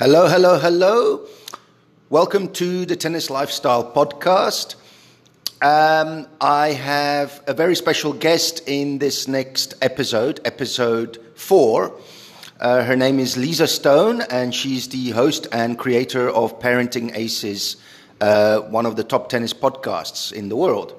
[0.00, 1.26] Hello, hello, hello.
[2.08, 4.76] Welcome to the Tennis Lifestyle Podcast.
[5.60, 12.00] Um, I have a very special guest in this next episode, episode four.
[12.58, 17.76] Uh, her name is Lisa Stone, and she's the host and creator of Parenting Aces,
[18.22, 20.98] uh, one of the top tennis podcasts in the world.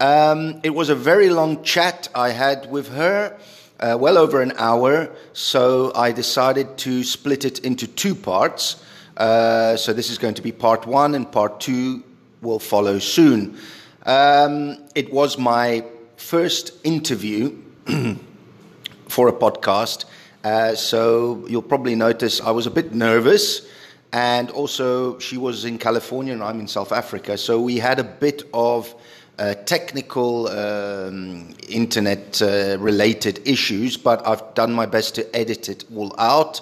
[0.00, 3.38] Um, it was a very long chat I had with her
[3.80, 8.82] uh, well over an hour, so I decided to split it into two parts.
[9.16, 12.04] Uh, so this is going to be part one, and part two
[12.42, 13.58] will follow soon.
[14.04, 15.84] Um, it was my
[16.16, 17.56] first interview
[19.08, 20.04] for a podcast,
[20.44, 23.66] uh, so you'll probably notice I was a bit nervous.
[24.12, 28.04] And also, she was in California and I'm in South Africa, so we had a
[28.04, 28.92] bit of
[29.40, 35.84] uh, technical um, internet uh, related issues, but I've done my best to edit it
[35.96, 36.60] all out.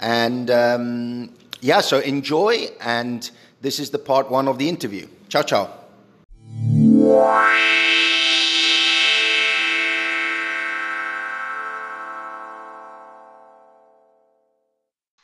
[0.00, 2.70] And um, yeah, so enjoy.
[2.80, 5.06] And this is the part one of the interview.
[5.28, 5.70] Ciao, ciao.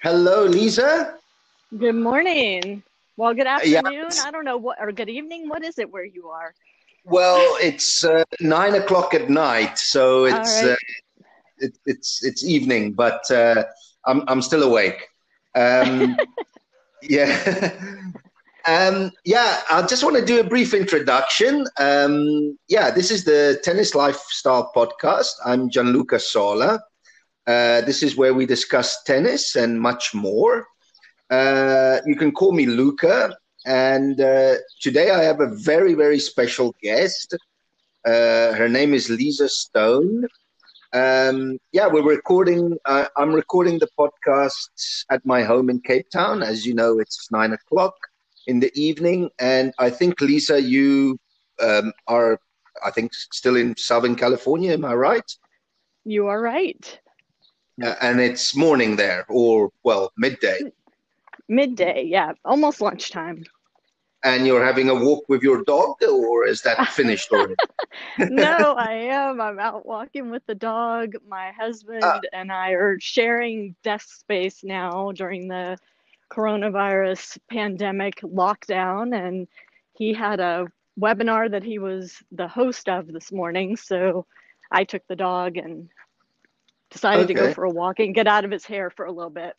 [0.00, 1.18] Hello, Lisa.
[1.76, 2.82] Good morning.
[3.16, 4.08] Well, good afternoon.
[4.24, 5.48] I don't know what, or good evening.
[5.48, 6.54] What is it where you are?
[7.04, 10.72] Well, it's uh, nine o'clock at night, so it's right.
[10.72, 10.76] uh,
[11.58, 13.64] it, it's it's evening, but uh,
[14.06, 15.06] I'm I'm still awake.
[15.54, 16.16] Um,
[17.02, 17.70] yeah.
[18.66, 21.66] Um, yeah, I just want to do a brief introduction.
[21.78, 25.32] Um, yeah, this is the Tennis Lifestyle Podcast.
[25.44, 26.80] I'm Gianluca Sola.
[27.46, 30.66] Uh, this is where we discuss tennis and much more.
[31.30, 33.36] Uh, you can call me Luca.
[33.64, 37.34] And uh, today I have a very, very special guest.
[38.04, 40.26] Uh, her name is Lisa Stone.
[40.92, 42.76] Um, yeah, we're recording.
[42.84, 46.42] Uh, I'm recording the podcast at my home in Cape Town.
[46.42, 47.94] As you know, it's nine o'clock
[48.46, 51.18] in the evening, and I think Lisa, you
[51.60, 52.38] um, are,
[52.84, 54.74] I think, still in Southern California.
[54.74, 55.36] Am I right?
[56.04, 57.00] You are right.
[57.82, 60.60] Uh, and it's morning there, or well, midday.
[61.48, 63.44] Midday, yeah, almost lunchtime
[64.24, 67.54] and you're having a walk with your dog, or is that finished already?
[68.18, 69.40] no, I am.
[69.40, 71.12] I'm out walking with the dog.
[71.28, 72.20] My husband ah.
[72.32, 75.76] and I are sharing desk space now during the
[76.32, 79.46] coronavirus pandemic lockdown, and
[79.92, 80.66] he had a
[80.98, 83.76] webinar that he was the host of this morning.
[83.76, 84.26] So
[84.70, 85.90] I took the dog and
[86.90, 87.34] decided okay.
[87.34, 89.54] to go for a walk and get out of his hair for a little bit.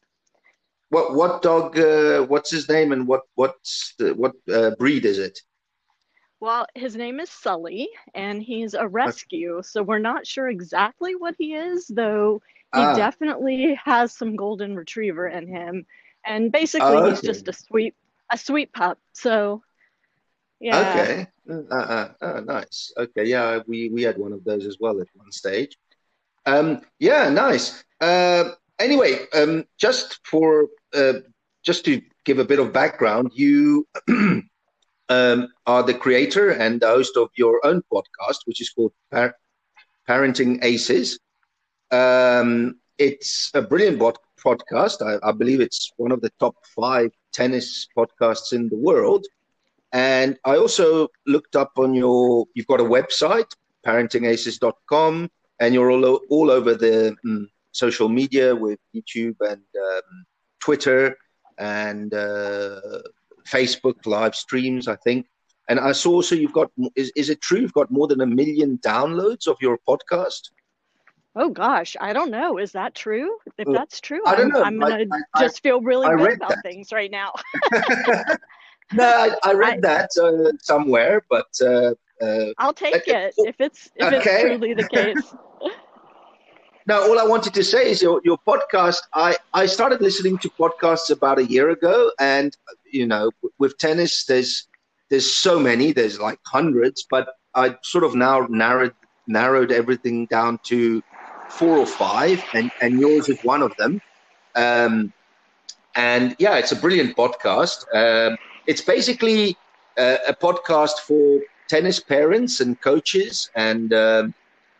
[0.95, 1.77] What what dog?
[1.77, 5.37] Uh, what's his name and what what's the, what uh, breed is it?
[6.39, 9.61] Well, his name is Sully, and he's a rescue.
[9.61, 12.41] So we're not sure exactly what he is, though.
[12.73, 12.95] He ah.
[12.95, 15.85] definitely has some golden retriever in him,
[16.25, 17.09] and basically oh, okay.
[17.09, 17.93] he's just a sweet
[18.31, 18.97] a sweet pup.
[19.11, 19.63] So
[20.61, 20.79] yeah.
[20.79, 21.27] Okay.
[21.49, 22.93] Uh, uh, uh, nice.
[22.95, 23.25] Okay.
[23.25, 25.77] Yeah, we we had one of those as well at one stage.
[26.45, 26.79] Um.
[26.99, 27.27] Yeah.
[27.27, 27.83] Nice.
[27.99, 31.13] Uh, anyway, um, just for uh,
[31.63, 33.87] just to give a bit of background, you
[35.09, 39.35] um, are the creator and the host of your own podcast, which is called Par-
[40.07, 41.19] Parenting Aces.
[41.91, 43.99] Um, it's a brilliant
[44.43, 45.01] podcast.
[45.01, 49.25] I, I, believe it's one of the top five tennis podcasts in the world.
[49.91, 53.51] And I also looked up on your, you've got a website,
[53.85, 55.29] parentingaces.com,
[55.59, 60.25] and you're all, all over the um, social media with YouTube and um,
[60.65, 61.15] Twitter
[61.59, 62.81] and uh,
[63.47, 65.27] Facebook live streams, I think.
[65.69, 68.25] And I saw also you've got, is, is it true you've got more than a
[68.25, 70.49] million downloads of your podcast?
[71.35, 72.57] Oh gosh, I don't know.
[72.57, 73.37] Is that true?
[73.57, 74.87] If that's true, I don't I'm, know.
[74.87, 75.05] I'm gonna
[75.35, 76.63] I, just feel really I good about that.
[76.63, 77.33] things right now.
[78.93, 83.91] no, I, I read that uh, somewhere, but uh, uh I'll take it if it's
[83.97, 84.17] if okay.
[84.17, 85.35] it's truly the case.
[86.87, 88.97] Now, all I wanted to say is your, your podcast.
[89.13, 92.55] I, I started listening to podcasts about a year ago, and
[92.91, 94.67] you know, with tennis, there's
[95.09, 95.93] there's so many.
[95.93, 98.93] There's like hundreds, but I sort of now narrowed
[99.27, 101.01] narrowed everything down to
[101.49, 103.99] four or five, and and yours is one of them.
[104.55, 105.11] Um,
[105.95, 107.85] and yeah, it's a brilliant podcast.
[107.93, 109.57] Um, it's basically
[109.97, 114.33] uh, a podcast for tennis parents and coaches and um,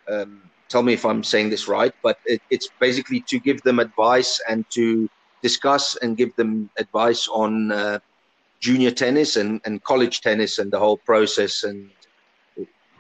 [0.08, 3.80] um, tell me if I'm saying this right, but it, it's basically to give them
[3.80, 5.10] advice and to
[5.42, 8.00] discuss and give them advice on uh,
[8.60, 11.89] junior tennis and, and college tennis and the whole process and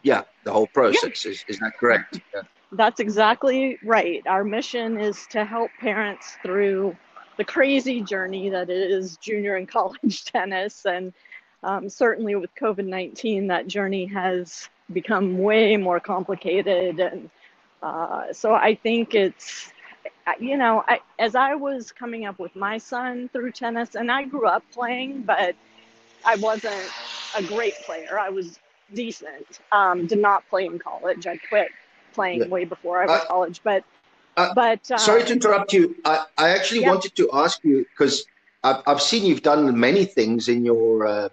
[0.03, 1.25] yeah, the whole process.
[1.25, 1.31] Yeah.
[1.31, 2.21] Is, is that correct?
[2.33, 2.43] Yeah.
[2.71, 4.25] That's exactly right.
[4.25, 6.95] Our mission is to help parents through
[7.35, 10.85] the crazy journey that is junior and college tennis.
[10.85, 11.11] And
[11.61, 17.01] um, certainly with COVID 19, that journey has become way more complicated.
[17.01, 17.29] And
[17.85, 19.71] uh, so I think it's,
[20.39, 24.23] you know, I, as I was coming up with my son through tennis, and I
[24.23, 25.55] grew up playing, but
[26.25, 26.91] I wasn't
[27.37, 28.19] a great player.
[28.19, 28.59] I was
[28.95, 29.59] decent.
[29.71, 31.27] Um, did not play in college.
[31.27, 31.69] I quit
[32.13, 33.61] playing way before I went uh, college.
[33.63, 33.83] But
[34.35, 35.95] uh, but um, sorry to interrupt you.
[36.05, 36.89] I, I actually yeah.
[36.89, 38.25] wanted to ask you because
[38.63, 41.29] I've, I've seen you've done many things in your um,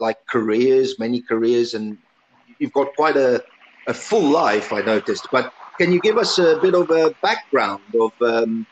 [0.00, 1.96] like careers, many careers, and
[2.58, 3.42] you've got quite a,
[3.86, 4.70] a full life.
[4.70, 5.28] I noticed.
[5.32, 8.66] But can you give us a bit of a background of um,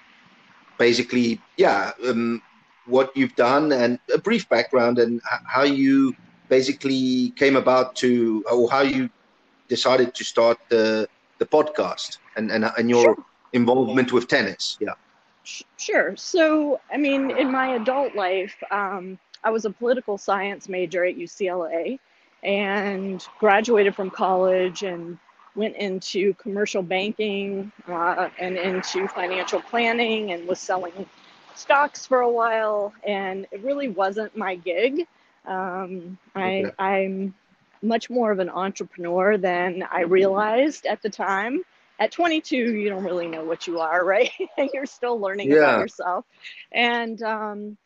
[0.79, 2.43] basically, yeah, um,
[2.87, 6.15] what you've done and a brief background and how you
[6.49, 9.09] basically came about to, or how you
[9.69, 11.09] decided to start the
[11.39, 14.77] the podcast and and, and your sure involvement with tennis.
[14.81, 14.95] Yeah.
[15.77, 16.17] Sure.
[16.17, 21.17] So, I mean, in my adult life, um, I was a political science major at
[21.17, 21.99] UCLA
[22.45, 25.19] and graduated from college and
[25.55, 31.07] went into commercial banking uh, and into financial planning and was selling
[31.55, 32.93] stocks for a while.
[33.07, 35.07] And it really wasn't my gig.
[35.47, 36.71] Um, I, okay.
[36.79, 37.35] I'm
[37.83, 41.65] much more of an entrepreneur than I realized at the time
[41.99, 44.31] at 22 you don't really know what you are right
[44.73, 45.59] you're still learning yeah.
[45.59, 46.25] about yourself
[46.73, 47.77] and um,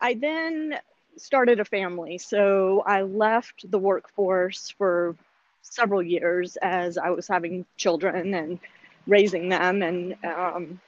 [0.00, 0.76] i then
[1.16, 5.16] started a family so i left the workforce for
[5.64, 8.58] several years as i was having children and
[9.06, 10.80] raising them and um,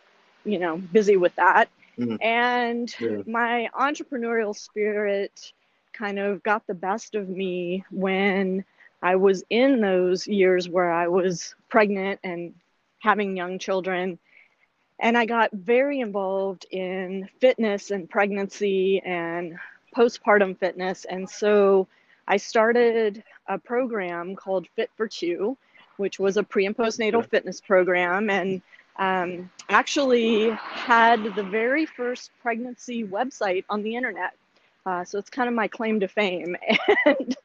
[0.45, 1.69] you know busy with that
[1.99, 2.17] mm.
[2.23, 3.23] and yeah.
[3.27, 5.53] my entrepreneurial spirit
[5.93, 8.65] kind of got the best of me when
[9.03, 12.55] I was in those years where I was pregnant and
[12.99, 14.19] having young children.
[14.99, 19.59] And I got very involved in fitness and pregnancy and
[19.95, 21.05] postpartum fitness.
[21.05, 21.89] And so
[22.29, 25.57] I started a program called Fit for Two,
[25.97, 28.31] which was a pre and postnatal fitness program.
[28.31, 28.63] And
[28.99, 34.35] um, actually had the very first pregnancy website on the internet.
[34.85, 36.57] Uh, so it's kind of my claim to fame.
[37.07, 37.37] And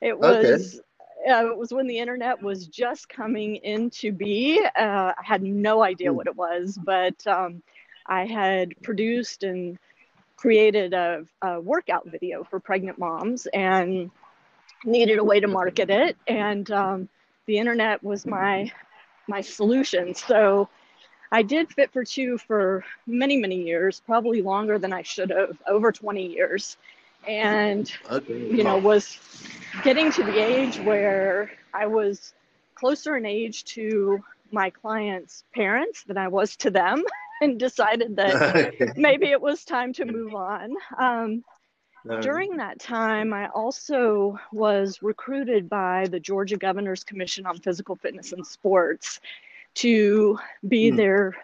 [0.00, 0.80] it was
[1.28, 4.64] uh, it was when the internet was just coming into be.
[4.64, 6.16] Uh, I had no idea hmm.
[6.16, 7.62] what it was, but um,
[8.06, 9.78] I had produced and
[10.36, 14.10] created a, a, workout video for pregnant moms and
[14.84, 16.16] needed a way to market it.
[16.26, 17.08] And um,
[17.46, 18.70] the internet was my
[19.26, 20.14] my solution.
[20.14, 20.68] So
[21.32, 25.56] I did Fit for Two for many, many years, probably longer than I should have,
[25.66, 26.76] over 20 years
[27.26, 28.38] and okay.
[28.38, 29.18] you know was
[29.84, 32.34] getting to the age where I was
[32.74, 34.22] closer in age to
[34.52, 37.04] my clients' parents than I was to them,
[37.42, 40.74] and decided that maybe it was time to move on.
[40.98, 41.44] Um,
[42.08, 47.96] um, during that time, I also was recruited by the Georgia Governor's Commission on Physical
[47.96, 49.20] Fitness and Sports
[49.74, 50.96] to be hmm.
[50.96, 51.36] their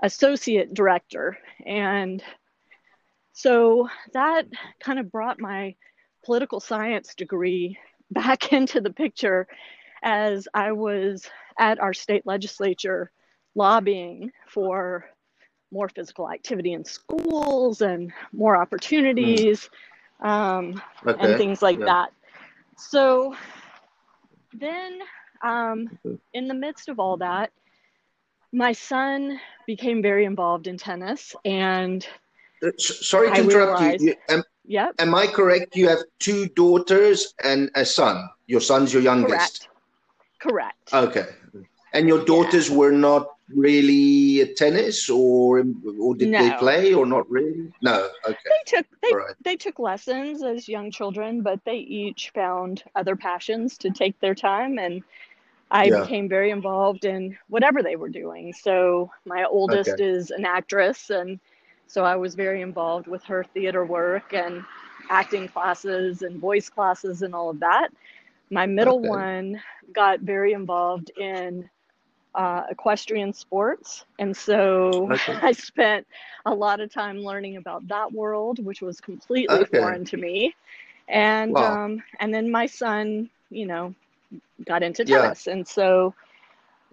[0.00, 1.38] associate director.
[1.64, 2.22] And
[3.32, 4.46] so that
[4.80, 5.74] kind of brought my
[6.24, 7.78] political science degree
[8.10, 9.46] back into the picture
[10.02, 11.28] as I was
[11.58, 13.10] at our state legislature
[13.54, 15.08] lobbying for
[15.72, 19.68] more physical activity in schools and more opportunities mm.
[20.20, 21.18] Um, okay.
[21.20, 21.86] and things like yeah.
[21.86, 22.12] that.
[22.76, 23.34] So
[24.52, 24.98] then,
[25.42, 25.98] um,
[26.34, 27.52] in the midst of all that,
[28.52, 32.06] my son became very involved in tennis and
[32.62, 34.14] uh, sorry to I interrupt realized, you.
[34.28, 34.94] Am, yep.
[34.98, 35.76] am I correct?
[35.76, 38.28] You have two daughters and a son.
[38.46, 39.68] Your son's your youngest.
[40.40, 40.90] Correct.
[40.90, 40.94] Correct.
[40.94, 41.26] Okay.
[41.92, 42.76] And your daughters yeah.
[42.76, 45.64] were not really tennis, or
[46.00, 46.42] or did no.
[46.42, 47.72] they play, or not really?
[47.82, 48.08] No.
[48.26, 48.36] Okay.
[48.44, 49.34] They took they, right.
[49.42, 54.34] they took lessons as young children, but they each found other passions to take their
[54.34, 55.02] time and.
[55.68, 56.02] I yeah.
[56.02, 58.52] became very involved in whatever they were doing.
[58.52, 60.04] So my oldest okay.
[60.04, 61.40] is an actress and
[61.86, 64.64] so I was very involved with her theater work and
[65.08, 67.88] acting classes and voice classes and all of that.
[68.50, 69.08] My middle okay.
[69.08, 69.62] one
[69.92, 71.68] got very involved in
[72.36, 74.04] uh, equestrian sports.
[74.18, 75.32] And so okay.
[75.42, 76.06] I spent
[76.44, 79.78] a lot of time learning about that world, which was completely okay.
[79.78, 80.54] foreign to me.
[81.08, 81.84] And wow.
[81.84, 83.94] um, and then my son, you know,
[84.64, 85.46] got into tennis.
[85.46, 85.52] Yeah.
[85.54, 86.14] And so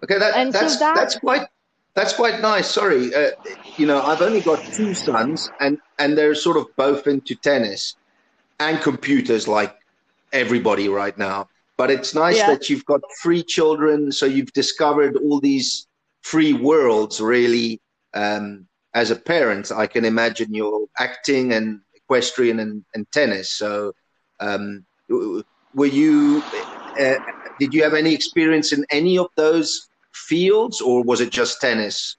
[0.04, 1.46] Okay, that, and that's so that, that's quite
[1.94, 2.68] that's quite nice.
[2.68, 3.30] Sorry, uh,
[3.78, 7.96] you know, I've only got two sons, and and they're sort of both into tennis
[8.60, 9.74] and computers, like
[10.32, 11.48] everybody right now.
[11.76, 12.50] But it's nice yeah.
[12.50, 15.86] that you've got three children, so you've discovered all these
[16.22, 17.80] free worlds, really.
[18.14, 23.50] Um, as a parent, I can imagine you're acting and equestrian and, and tennis.
[23.50, 23.92] So,
[24.38, 26.42] um, were you?
[26.98, 27.16] Uh,
[27.58, 32.16] did you have any experience in any of those fields, or was it just tennis?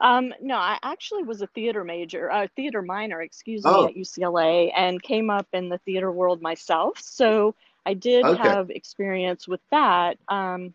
[0.00, 3.86] Um, no, I actually was a theater major, a uh, theater minor, excuse me, oh.
[3.86, 7.00] at UCLA, and came up in the theater world myself.
[7.00, 7.54] So
[7.88, 8.42] I did okay.
[8.42, 10.74] have experience with that, um,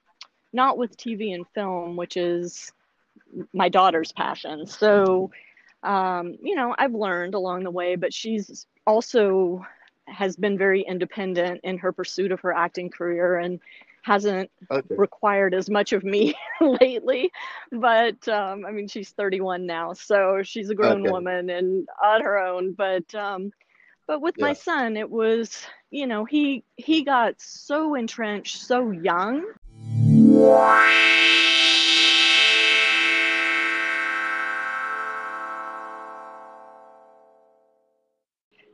[0.51, 2.71] not with TV and film, which is
[3.53, 4.65] my daughter's passion.
[4.65, 5.29] So,
[5.83, 9.63] um, you know, I've learned along the way, but she's also
[10.07, 13.59] has been very independent in her pursuit of her acting career and
[14.01, 14.95] hasn't okay.
[14.95, 16.33] required as much of me
[16.81, 17.31] lately.
[17.71, 21.11] But um, I mean, she's 31 now, so she's a grown okay.
[21.11, 22.73] woman and on her own.
[22.73, 23.51] But um,
[24.07, 24.45] but with yeah.
[24.45, 29.45] my son, it was you know he he got so entrenched so young.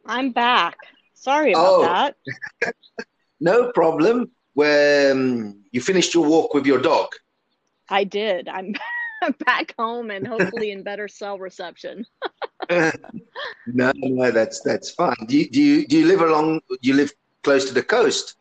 [0.06, 0.76] I'm back.
[1.14, 1.82] Sorry about oh.
[1.84, 2.16] that.
[3.40, 7.10] no problem um, you finished your walk with your dog.
[7.90, 8.48] I did.
[8.48, 8.76] I'm
[9.46, 12.06] back home and hopefully in better cell reception.
[13.68, 15.16] no, no, that's that's fine.
[15.28, 16.62] Do you, do you do you live along?
[16.70, 17.12] Do you live
[17.44, 18.36] close to the coast?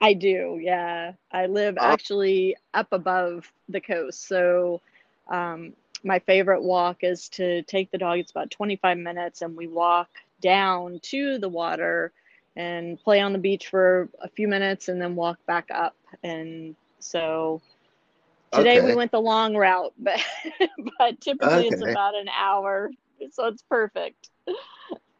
[0.00, 0.58] I do.
[0.60, 1.84] Yeah, I live oh.
[1.84, 4.28] actually up above the coast.
[4.28, 4.80] So,
[5.28, 8.18] um, my favorite walk is to take the dog.
[8.18, 12.12] It's about 25 minutes, and we walk down to the water
[12.56, 15.96] and play on the beach for a few minutes and then walk back up.
[16.22, 17.60] And so
[18.52, 18.86] today okay.
[18.86, 20.20] we went the long route, but
[20.98, 21.68] but typically okay.
[21.68, 22.90] it's about an hour,
[23.32, 24.30] so it's perfect.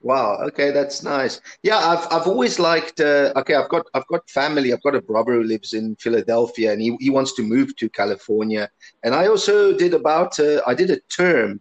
[0.04, 0.36] Wow.
[0.48, 1.40] Okay, that's nice.
[1.62, 3.00] Yeah, I've I've always liked.
[3.00, 4.72] Uh, okay, I've got I've got family.
[4.72, 7.88] I've got a brother who lives in Philadelphia, and he, he wants to move to
[7.88, 8.68] California.
[9.02, 11.60] And I also did about uh, I did a term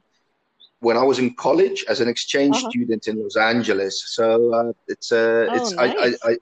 [0.83, 2.69] when I was in college as an exchange uh-huh.
[2.69, 4.03] student in Los Angeles.
[4.07, 5.95] So uh, it's uh, oh, it's nice.
[5.97, 6.37] I, I, I,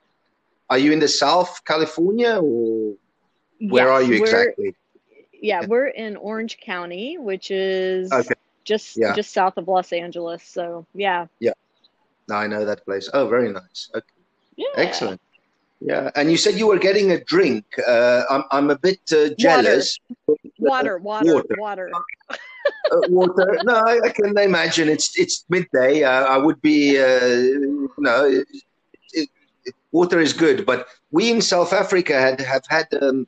[0.71, 2.95] are you in the South California or
[3.59, 4.75] where yes, are you exactly?
[5.39, 8.33] Yeah, we're in Orange County, which is okay.
[8.63, 9.13] Just yeah.
[9.15, 10.43] just south of Los Angeles.
[10.43, 11.27] So yeah.
[11.39, 11.53] Yeah.
[12.27, 13.09] Now I know that place.
[13.13, 13.89] Oh, very nice.
[13.93, 14.05] Okay.
[14.55, 14.67] Yeah.
[14.75, 15.21] Excellent.
[15.83, 17.65] Yeah, and you said you were getting a drink.
[17.87, 19.97] Uh, I'm I'm a bit uh, jealous.
[20.59, 21.57] Water, water, water.
[21.57, 21.91] water.
[22.91, 23.59] uh, water.
[23.63, 24.89] No, I, I, can imagine.
[24.89, 26.03] It's it's midday.
[26.03, 28.47] Uh, I would be, uh, you know, it,
[29.13, 30.67] it, water is good.
[30.67, 32.87] But we in South Africa had have had.
[33.01, 33.27] Um,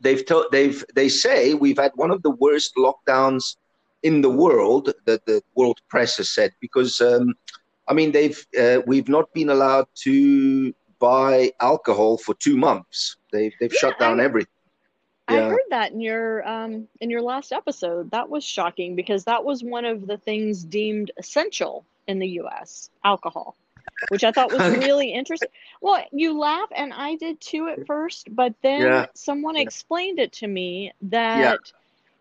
[0.00, 3.56] they've told they've they say we've had one of the worst lockdowns
[4.02, 7.34] in the world that the world press has said because um,
[7.88, 13.16] I mean they've uh, we've not been allowed to buy alcohol for two months.
[13.32, 14.52] They've they've yeah, shut down I, everything.
[15.28, 18.10] I heard that in your um, in your last episode.
[18.10, 22.88] That was shocking because that was one of the things deemed essential in the U.S.
[23.04, 23.54] Alcohol,
[24.08, 25.50] which I thought was really interesting.
[25.82, 29.06] Well, you laugh, and I did too at first, but then yeah.
[29.14, 29.62] someone yeah.
[29.62, 31.58] explained it to me that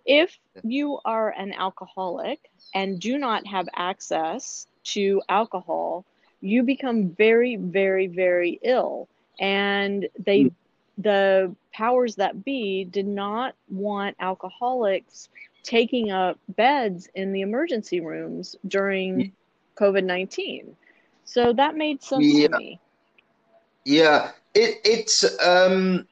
[0.07, 2.39] if you are an alcoholic
[2.73, 6.05] and do not have access to alcohol,
[6.41, 9.07] you become very, very, very ill,
[9.39, 10.45] and they.
[10.45, 10.51] Mm
[10.97, 15.29] the powers that be did not want alcoholics
[15.63, 19.31] taking up beds in the emergency rooms during
[19.75, 20.75] COVID 19.
[21.25, 22.47] So that made sense yeah.
[22.47, 22.79] to me.
[23.85, 26.07] Yeah, it, it's, um,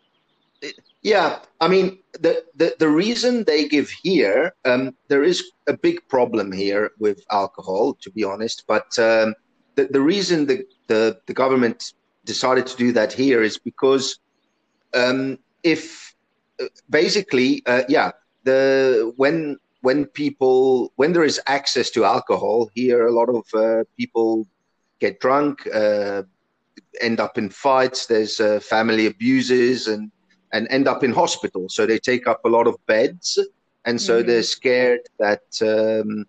[1.05, 5.99] yeah, I mean, the, the, the reason they give here, um, there is a big
[6.09, 9.35] problem here with alcohol, to be honest, but um,
[9.75, 11.93] the, the reason the, the, the government
[12.25, 14.17] decided to do that here is because
[14.95, 16.15] um, if
[16.59, 18.09] uh, basically, uh, yeah,
[18.43, 23.83] the when when people when there is access to alcohol here, a lot of uh,
[23.95, 24.47] people
[24.99, 26.23] get drunk, uh,
[26.99, 28.07] end up in fights.
[28.07, 30.11] There's uh, family abuses and
[30.53, 31.67] and end up in hospital.
[31.69, 33.39] So they take up a lot of beds,
[33.85, 34.27] and so mm-hmm.
[34.27, 35.43] they're scared that.
[35.61, 36.25] Um,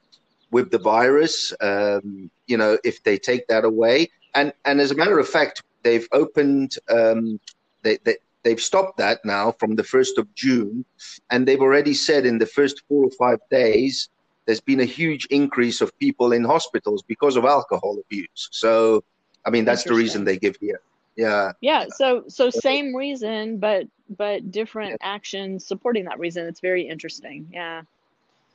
[0.52, 4.94] with the virus, um, you know, if they take that away, and and as a
[4.94, 7.40] matter of fact, they've opened um,
[7.82, 10.84] they, they, They've stopped that now from the 1st of June.
[11.30, 14.08] And they've already said in the first four or five days,
[14.44, 18.48] there's been a huge increase of people in hospitals because of alcohol abuse.
[18.52, 19.02] So,
[19.44, 20.80] I mean, that's the reason they give here.
[21.16, 21.52] Yeah.
[21.60, 21.86] Yeah.
[21.94, 25.14] So, so same reason, but, but different yeah.
[25.14, 26.46] actions supporting that reason.
[26.46, 27.48] It's very interesting.
[27.52, 27.82] Yeah.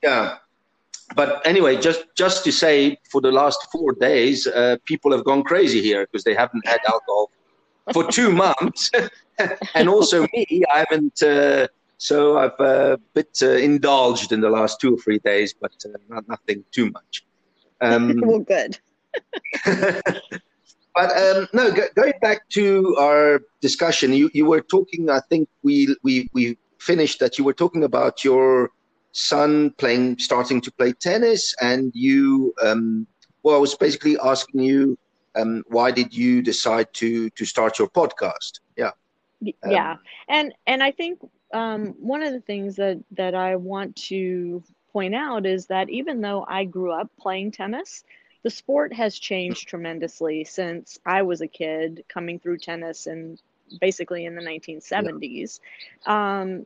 [0.03, 0.37] Yeah
[1.15, 5.43] but anyway, just just to say, for the last four days, uh, people have gone
[5.43, 7.31] crazy here because they haven't had alcohol
[7.93, 8.91] for two months,
[9.75, 14.49] and also me, I haven't uh, So I've a uh, bit uh, indulged in the
[14.49, 17.25] last two or three days, but uh, not, nothing too much.
[17.83, 18.77] Um, well, good.
[20.93, 25.09] But um, no, go, going back to our discussion, you, you were talking.
[25.09, 28.71] I think we we we finished that you were talking about your
[29.13, 32.53] son playing, starting to play tennis, and you.
[32.61, 33.07] Um,
[33.43, 34.97] well, I was basically asking you,
[35.35, 38.59] um, why did you decide to to start your podcast?
[38.77, 38.91] Yeah.
[39.67, 39.95] Yeah,
[40.29, 41.19] and and I think
[41.53, 46.21] um, one of the things that that I want to point out is that even
[46.21, 48.03] though I grew up playing tennis,
[48.43, 53.39] the sport has changed tremendously since I was a kid coming through tennis and
[53.79, 55.59] basically in the 1970s.
[56.05, 56.41] Yeah.
[56.41, 56.65] Um,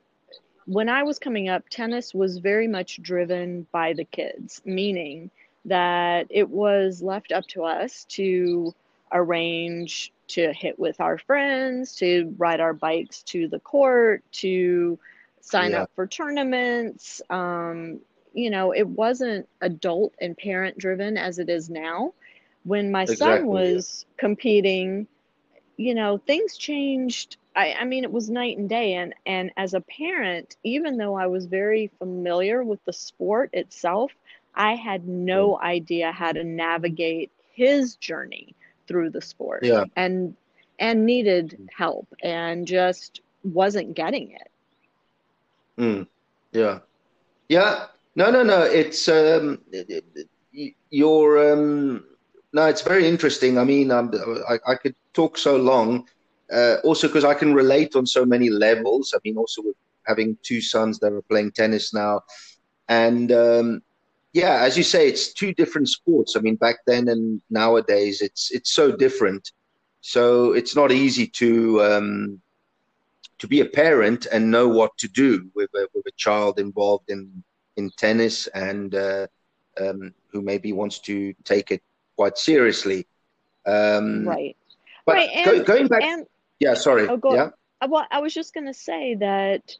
[0.65, 5.29] when I was coming up, tennis was very much driven by the kids, meaning
[5.65, 8.73] that it was left up to us to
[9.11, 14.97] arrange to hit with our friends, to ride our bikes to the court, to
[15.41, 15.83] sign yeah.
[15.83, 17.21] up for tournaments.
[17.29, 17.99] Um,
[18.35, 22.13] you know, it wasn't adult and parent driven as it is now.
[22.63, 25.07] When my exactly, son was competing,
[25.77, 27.37] you know, things changed.
[27.55, 28.95] I, I mean, it was night and day.
[28.95, 34.11] And, and as a parent, even though I was very familiar with the sport itself,
[34.53, 35.61] I had no mm.
[35.61, 38.53] idea how to navigate his journey
[38.87, 39.85] through the sport yeah.
[39.95, 40.35] and
[40.77, 44.51] and needed help and just wasn't getting it.
[45.77, 46.07] Mm.
[46.51, 46.79] Yeah.
[47.47, 47.85] Yeah.
[48.15, 48.61] No, no, no.
[48.63, 49.59] It's um,
[50.89, 52.05] your um,
[52.53, 52.65] no.
[52.67, 53.57] It's very interesting.
[53.57, 54.11] I mean, um,
[54.49, 56.07] I, I could talk so long.
[56.51, 59.13] Uh, also, because I can relate on so many levels.
[59.15, 62.21] I mean, also with having two sons that are playing tennis now,
[62.87, 63.81] and um,
[64.33, 66.35] yeah, as you say, it's two different sports.
[66.35, 69.51] I mean, back then and nowadays, it's it's so different.
[70.01, 72.41] So it's not easy to um,
[73.39, 77.09] to be a parent and know what to do with a, with a child involved
[77.09, 77.43] in
[77.77, 79.27] in tennis and uh,
[79.79, 81.81] um, who maybe wants to take it
[82.15, 83.07] quite seriously.
[83.65, 84.55] Um, right.
[85.05, 85.29] But right.
[85.33, 86.03] And, go, going back.
[86.03, 86.25] And,
[86.59, 86.73] yeah.
[86.73, 87.07] Sorry.
[87.07, 87.49] Oh, go, yeah.
[87.87, 89.75] Well, I was just going to say that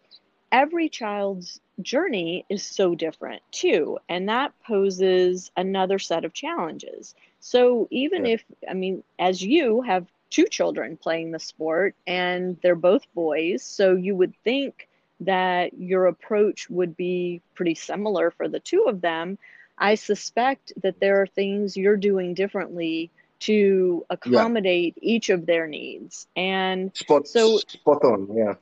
[0.51, 7.87] every child's journey is so different too and that poses another set of challenges so
[7.91, 8.33] even yeah.
[8.33, 13.61] if i mean as you have two children playing the sport and they're both boys
[13.61, 14.87] so you would think
[15.21, 19.37] that your approach would be pretty similar for the two of them
[19.77, 25.15] i suspect that there are things you're doing differently to accommodate yeah.
[25.15, 26.27] each of their needs.
[26.35, 28.53] And spot, so spot on yeah.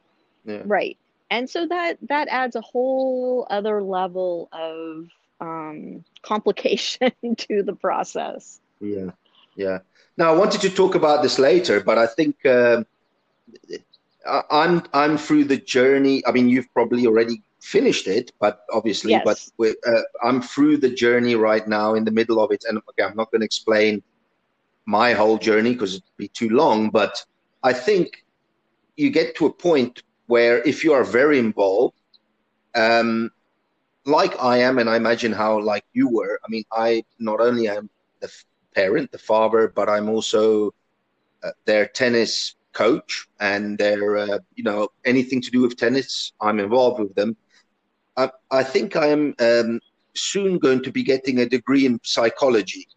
[0.46, 0.62] Yeah.
[0.66, 0.98] Right.
[1.30, 5.08] And so that that adds a whole other level of
[5.40, 8.60] um, complication to the process.
[8.82, 9.12] Yeah.
[9.56, 9.80] Yeah.
[10.18, 12.84] Now i wanted to talk about this later but i think uh,
[14.50, 19.52] i'm i'm through the journey i mean you've probably already finished it but obviously yes.
[19.58, 23.04] but uh, i'm through the journey right now in the middle of it and okay,
[23.04, 24.02] i'm not going to explain
[24.86, 27.26] my whole journey because it'd be too long but
[27.64, 28.24] i think
[28.96, 31.96] you get to a point where if you are very involved,
[32.76, 33.32] um,
[34.06, 36.40] like I am, and I imagine how like you were.
[36.46, 38.30] I mean, I not only am the
[38.76, 40.74] parent, the father, but I'm also
[41.44, 46.60] uh, their tennis coach, and their uh, you know anything to do with tennis, I'm
[46.60, 47.38] involved with them.
[48.18, 49.80] I, I think I am um,
[50.16, 52.88] soon going to be getting a degree in psychology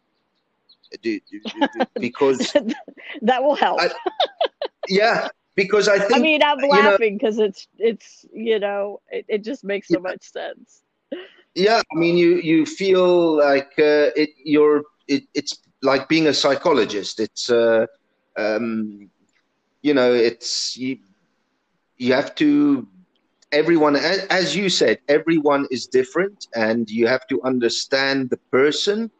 [2.00, 2.52] because
[3.22, 3.80] that will help.
[3.80, 3.90] I,
[4.88, 6.14] yeah, because I think.
[6.14, 10.00] I mean, I'm laughing because it's it's you know it, it just makes so yeah.
[10.00, 10.82] much sense.
[11.54, 14.30] Yeah, I mean, you you feel like uh, it.
[14.44, 17.20] You're it, it's like being a psychologist.
[17.20, 17.86] It's uh,
[18.36, 19.10] um,
[19.86, 20.98] you know, it's you.
[21.98, 22.88] You have to.
[23.52, 29.10] Everyone, as you said, everyone is different, and you have to understand the person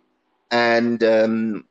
[0.51, 1.65] and um,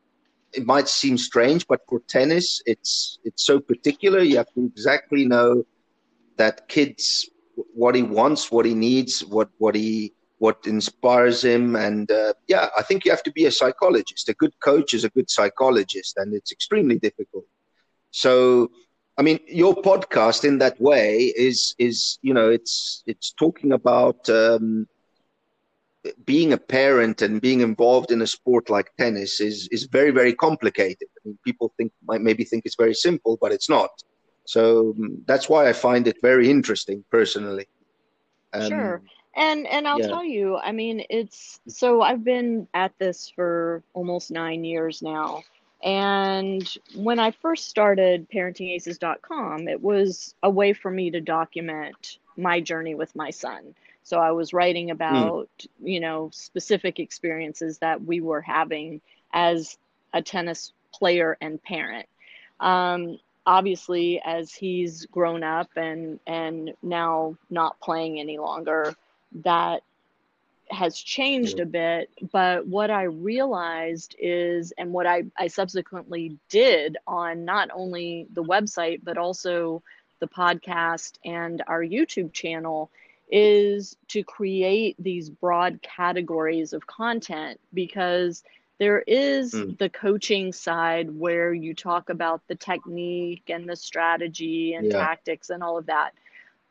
[0.54, 4.20] it might seem strange, but for tennis, it's it's so particular.
[4.20, 5.64] You have to exactly know
[6.38, 7.30] that kids
[7.74, 12.70] what he wants, what he needs, what what he what inspires him, and uh, yeah,
[12.78, 14.30] I think you have to be a psychologist.
[14.30, 17.46] A good coach is a good psychologist, and it's extremely difficult.
[18.12, 18.70] So,
[19.18, 24.30] I mean, your podcast in that way is is you know it's it's talking about.
[24.30, 24.88] Um,
[26.26, 30.34] being a parent and being involved in a sport like tennis is is very very
[30.34, 31.08] complicated.
[31.18, 33.90] I mean, people think might maybe think it's very simple, but it's not.
[34.46, 37.68] So um, that's why I find it very interesting personally.
[38.54, 39.02] Um, sure,
[39.36, 40.08] and and I'll yeah.
[40.08, 45.44] tell you, I mean, it's so I've been at this for almost nine years now,
[45.86, 52.60] And when I first started parentingaces.com, it was a way for me to document my
[52.60, 53.76] journey with my son.
[54.04, 54.94] So I was writing hmm.
[54.94, 55.68] about, mm.
[55.84, 59.00] you know, specific experiences that we were having
[59.32, 59.78] as
[60.14, 62.08] a tennis player and parent.
[62.60, 68.96] Um, obviously, as he's grown up and and now not playing any longer,
[69.44, 69.84] that
[70.70, 72.10] has changed a bit.
[72.32, 78.44] But what I realized is, and what I, I subsequently did on not only the
[78.44, 79.84] website, but also
[80.20, 82.90] the podcast and our YouTube channel,
[83.30, 88.44] is to create these broad categories of content because
[88.78, 89.78] there is mm.
[89.78, 95.00] the coaching side where you talk about the technique and the strategy and yeah.
[95.00, 96.12] tactics and all of that.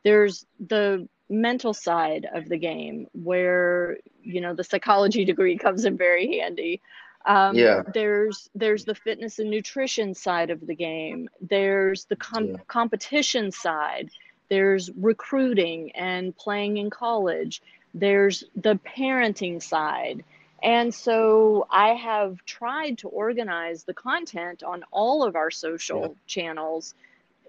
[0.03, 5.97] There's the mental side of the game where you know the psychology degree comes in
[5.97, 6.81] very handy
[7.25, 7.81] um, yeah.
[7.93, 12.57] there's there's the fitness and nutrition side of the game there's the com- yeah.
[12.67, 14.09] competition side
[14.49, 17.61] there's recruiting and playing in college
[17.95, 20.23] there's the parenting side
[20.61, 26.07] and so i have tried to organize the content on all of our social yeah.
[26.27, 26.93] channels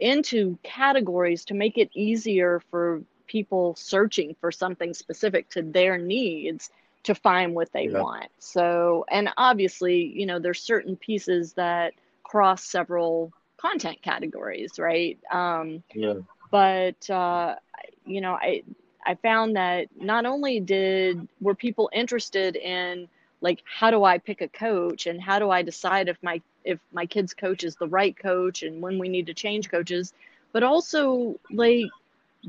[0.01, 6.71] into categories to make it easier for people searching for something specific to their needs
[7.05, 8.01] to find what they yeah.
[8.01, 8.29] want.
[8.39, 15.19] So, and obviously, you know, there's certain pieces that cross several content categories, right?
[15.33, 16.15] Um, yeah.
[16.51, 17.57] But uh,
[18.05, 18.63] you know, I
[19.05, 23.09] I found that not only did were people interested in
[23.41, 26.81] like how do I pick a coach and how do I decide if my if
[26.93, 30.13] my kid's coach is the right coach and when we need to change coaches,
[30.53, 31.87] but also like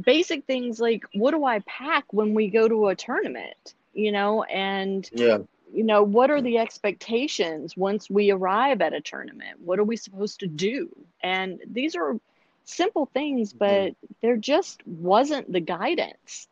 [0.04, 4.44] basic things like what do I pack when we go to a tournament, you know,
[4.44, 5.40] and yeah.
[5.74, 9.60] You know, what are the expectations once we arrive at a tournament?
[9.60, 10.90] What are we supposed to do?
[11.22, 12.18] And these are
[12.64, 13.58] simple things, mm-hmm.
[13.60, 16.48] but there just wasn't the guidance.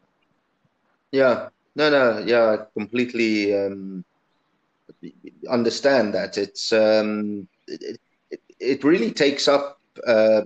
[1.12, 4.04] Yeah, no, no, yeah, I completely um,
[5.50, 6.38] understand that.
[6.38, 10.42] It's um, it, it, it really takes up uh,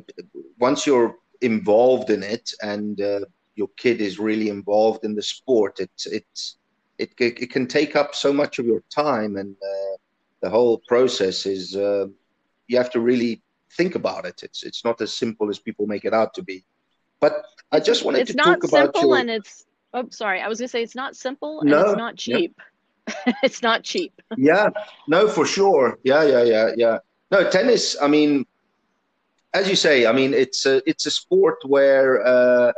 [0.59, 3.21] once you're involved in it and uh,
[3.59, 6.57] your kid is really involved in the sport, it's it's
[6.97, 9.95] it it can take up so much of your time, and uh,
[10.41, 12.05] the whole process is uh,
[12.67, 13.41] you have to really
[13.77, 14.41] think about it.
[14.43, 16.63] It's it's not as simple as people make it out to be.
[17.19, 20.41] But I just wanted it's to talk about It's not simple, and it's oh sorry,
[20.41, 22.55] I was gonna say it's not simple and no, it's not cheap.
[22.57, 23.33] Yeah.
[23.43, 24.13] it's not cheap.
[24.37, 24.69] yeah,
[25.07, 25.99] no, for sure.
[26.03, 26.97] Yeah, yeah, yeah, yeah.
[27.31, 27.97] No, tennis.
[28.01, 28.45] I mean,
[29.53, 32.71] as you say, I mean, it's a it's a sport where uh,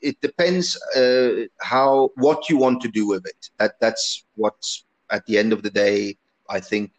[0.00, 3.50] it depends uh, how what you want to do with it.
[3.58, 6.16] That that's what's at the end of the day,
[6.48, 6.92] I think,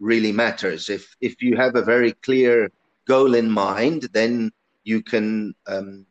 [0.00, 0.88] really matters.
[0.88, 2.70] If if you have a very clear
[3.06, 4.50] goal in mind, then
[4.84, 6.06] you can um,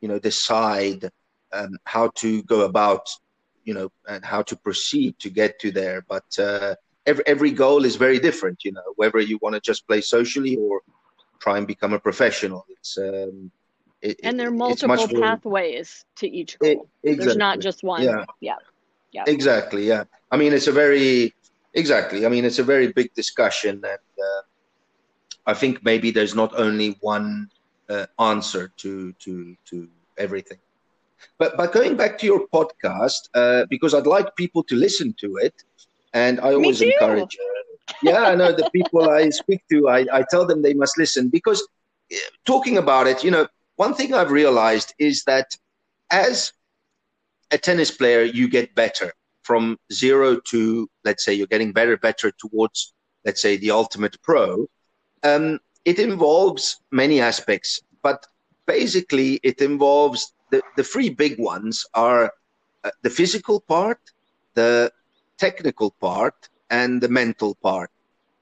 [0.00, 1.10] you know decide
[1.52, 3.08] um, how to go about
[3.64, 6.04] you know and how to proceed to get to there.
[6.08, 6.74] But uh,
[7.06, 10.56] every, every goal is very different, you know, whether you want to just play socially
[10.56, 10.80] or
[11.40, 12.64] try and become a professional.
[12.68, 13.50] It's, um,
[14.00, 16.70] it, and there are multiple pathways to each goal.
[16.70, 16.78] It,
[17.10, 17.24] exactly.
[17.24, 18.02] There's not just one.
[18.02, 18.24] Yeah.
[18.40, 18.56] Yeah.
[19.12, 19.24] Yeah.
[19.26, 19.86] Exactly.
[19.86, 20.04] Yeah.
[20.30, 21.34] I mean, it's a very,
[21.74, 22.26] exactly.
[22.26, 23.74] I mean, it's a very big discussion.
[23.76, 24.42] And uh,
[25.46, 27.48] I think maybe there's not only one
[27.88, 29.88] uh, answer to, to, to
[30.18, 30.58] everything.
[31.38, 35.36] But, but going back to your podcast, uh, because I'd like people to listen to
[35.36, 35.54] it,
[36.14, 37.36] and I always encourage.
[38.02, 41.28] yeah, I know the people I speak to, I, I tell them they must listen
[41.28, 41.66] because
[42.10, 43.46] eh, talking about it, you know,
[43.76, 45.56] one thing I've realized is that
[46.10, 46.52] as
[47.50, 52.30] a tennis player, you get better from zero to, let's say, you're getting better, better
[52.30, 54.66] towards, let's say, the ultimate pro.
[55.24, 58.26] Um, it involves many aspects, but
[58.66, 62.32] basically, it involves the, the three big ones are
[62.84, 63.98] uh, the physical part,
[64.54, 64.90] the
[65.38, 67.90] technical part and the mental part.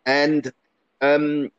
[0.07, 0.53] And
[1.01, 1.51] um,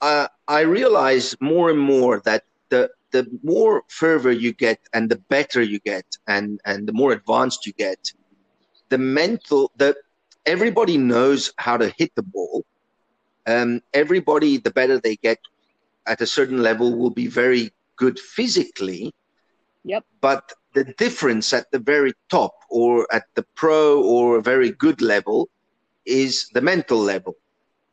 [0.00, 5.16] I, I realize more and more that the the more fervor you get and the
[5.28, 8.12] better you get and and the more advanced you get,
[8.88, 9.96] the mental the
[10.44, 12.64] everybody knows how to hit the ball.
[13.46, 15.38] Um, everybody, the better they get
[16.06, 19.12] at a certain level, will be very good physically.
[19.84, 20.04] Yep.
[20.20, 25.00] But the difference at the very top or at the pro or a very good
[25.00, 25.48] level
[26.04, 27.34] is the mental level.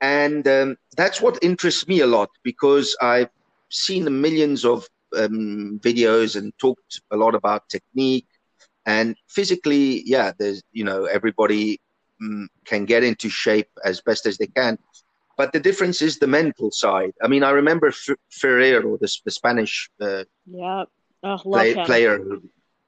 [0.01, 3.29] And um, that's what interests me a lot because I've
[3.69, 4.85] seen millions of
[5.17, 8.27] um, videos and talked a lot about technique
[8.85, 11.79] and physically, yeah, there's, you know, everybody
[12.21, 14.77] mm, can get into shape as best as they can.
[15.37, 17.13] But the difference is the mental side.
[17.23, 20.83] I mean, I remember F- Ferrero, the, the Spanish uh, Yeah.
[21.23, 22.19] Oh, play, player.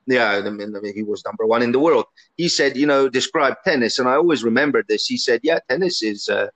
[0.08, 2.06] Yeah, I mean, I mean, he was number one in the world.
[2.38, 5.08] He said, you know, describe tennis, and I always remembered this.
[5.08, 6.48] He said, yeah, tennis is uh,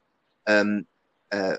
[0.46, 0.86] um,
[1.32, 1.56] uh,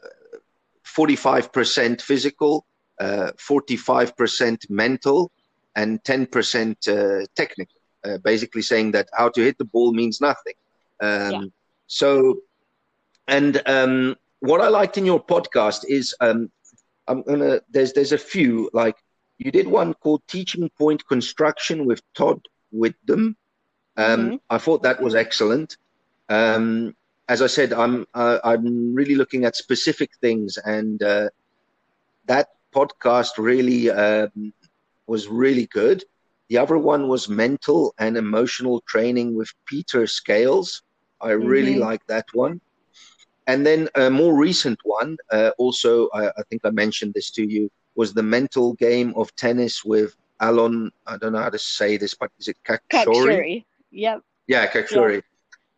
[0.85, 2.64] 45% physical,
[3.00, 5.33] uh, 45% mental,
[5.74, 7.76] and 10% uh, technical.
[8.03, 10.55] Uh, basically saying that how to hit the ball means nothing.
[11.00, 11.40] Um, Yeah.
[11.87, 12.42] So,
[13.26, 16.50] and um, what I liked in your podcast is um,
[17.09, 18.96] I'm gonna there's there's a few like
[19.40, 22.40] you did one called Teaching Point Construction with Todd
[22.74, 23.35] Widom.
[23.96, 24.40] Um, Mhm.
[24.50, 25.76] I thought that was excellent.
[26.29, 26.94] Um,
[27.29, 31.29] as I said, I'm uh, I'm really looking at specific things, and uh,
[32.26, 34.53] that podcast really um,
[35.07, 36.05] was really good.
[36.48, 40.83] The other one was mental and emotional training with Peter Scales.
[41.20, 41.87] I really Mhm.
[41.88, 42.61] like that one.
[43.46, 47.42] And then a more recent one, uh, also, I, I think I mentioned this to
[47.48, 50.90] you, was the mental game of tennis with Alon.
[51.07, 52.81] I don't know how to say this, but is it Kakshori?
[52.90, 53.64] Kakshuri.
[53.90, 54.22] Yep.
[54.46, 55.22] Yeah, Kakshori.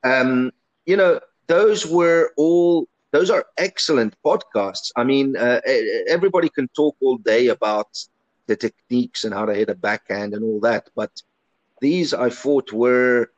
[0.04, 0.52] Um,
[0.86, 4.90] you know, those were all, those are excellent podcasts.
[4.96, 5.60] I mean, uh,
[6.08, 7.88] everybody can talk all day about
[8.46, 11.10] the techniques and how to hit a backhand and all that, but
[11.80, 13.30] these I thought were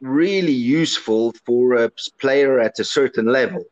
[0.00, 3.64] really useful for a player at a certain level.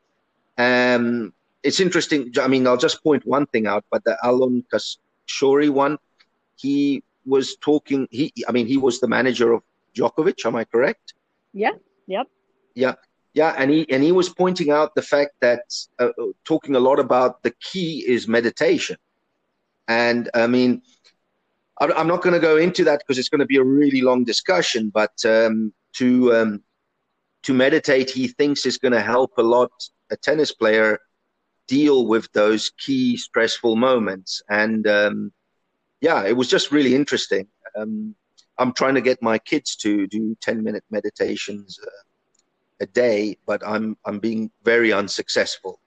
[0.59, 2.33] Um, it's interesting.
[2.41, 5.99] I mean, I'll just point one thing out, but the Alon Kashori one,
[6.57, 8.09] he was talking.
[8.11, 9.63] He, I mean, he was the manager of
[9.97, 10.45] Djokovic.
[10.45, 11.15] Am I correct?
[11.53, 11.73] Yeah.
[12.07, 12.27] Yep.
[12.75, 12.95] Yeah,
[13.35, 15.63] yeah, and he and he was pointing out the fact that
[15.99, 16.11] uh,
[16.45, 18.97] talking a lot about the key is meditation,
[19.89, 20.83] and I mean,
[21.81, 24.03] I'm I'm not going to go into that because it's going to be a really
[24.03, 24.91] long discussion.
[24.91, 26.63] But um, to um,
[27.45, 29.71] to meditate, he thinks is going to help a lot
[30.11, 30.99] a tennis player
[31.79, 35.33] deal with those key stressful moments, and um,
[36.01, 37.47] yeah, it was just really interesting.
[37.77, 38.15] Um,
[38.59, 42.03] I'm trying to get my kids to do 10 minute meditations uh,
[42.85, 45.81] a day, but I'm I'm being very unsuccessful.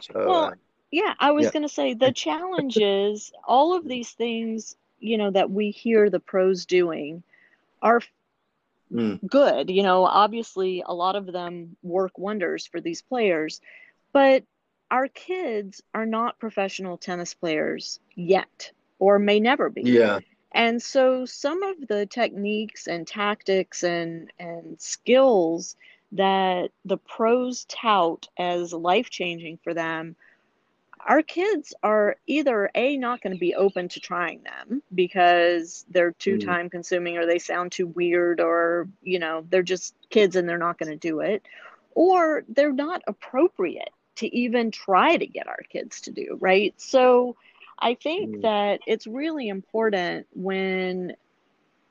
[0.00, 0.54] So Well, uh,
[0.90, 1.50] Yeah, I was Yeah.
[1.50, 6.10] going to say the challenge is all of these things, you know, that we hear
[6.10, 7.22] the pros doing
[7.82, 8.00] are
[8.90, 9.70] mm, good.
[9.70, 13.60] You know, obviously a lot of them work wonders for these players,
[14.12, 14.44] but
[14.90, 20.00] our kids are not professional tennis players yet or may never be.
[20.00, 20.18] yeah,
[20.52, 25.76] And so some of the techniques and tactics and, and skills
[26.12, 30.16] that the pros tout as life changing for them,
[31.06, 36.12] our kids are either A, not going to be open to trying them because they're
[36.12, 36.38] too Mm.
[36.38, 40.58] time consuming or they sound too weird or, you know, they're just kids and they're
[40.58, 41.42] not going to do it,
[41.94, 46.74] or they're not appropriate to even try to get our kids to do, right?
[46.80, 47.36] So
[47.78, 48.42] I think Mm.
[48.42, 51.14] that it's really important when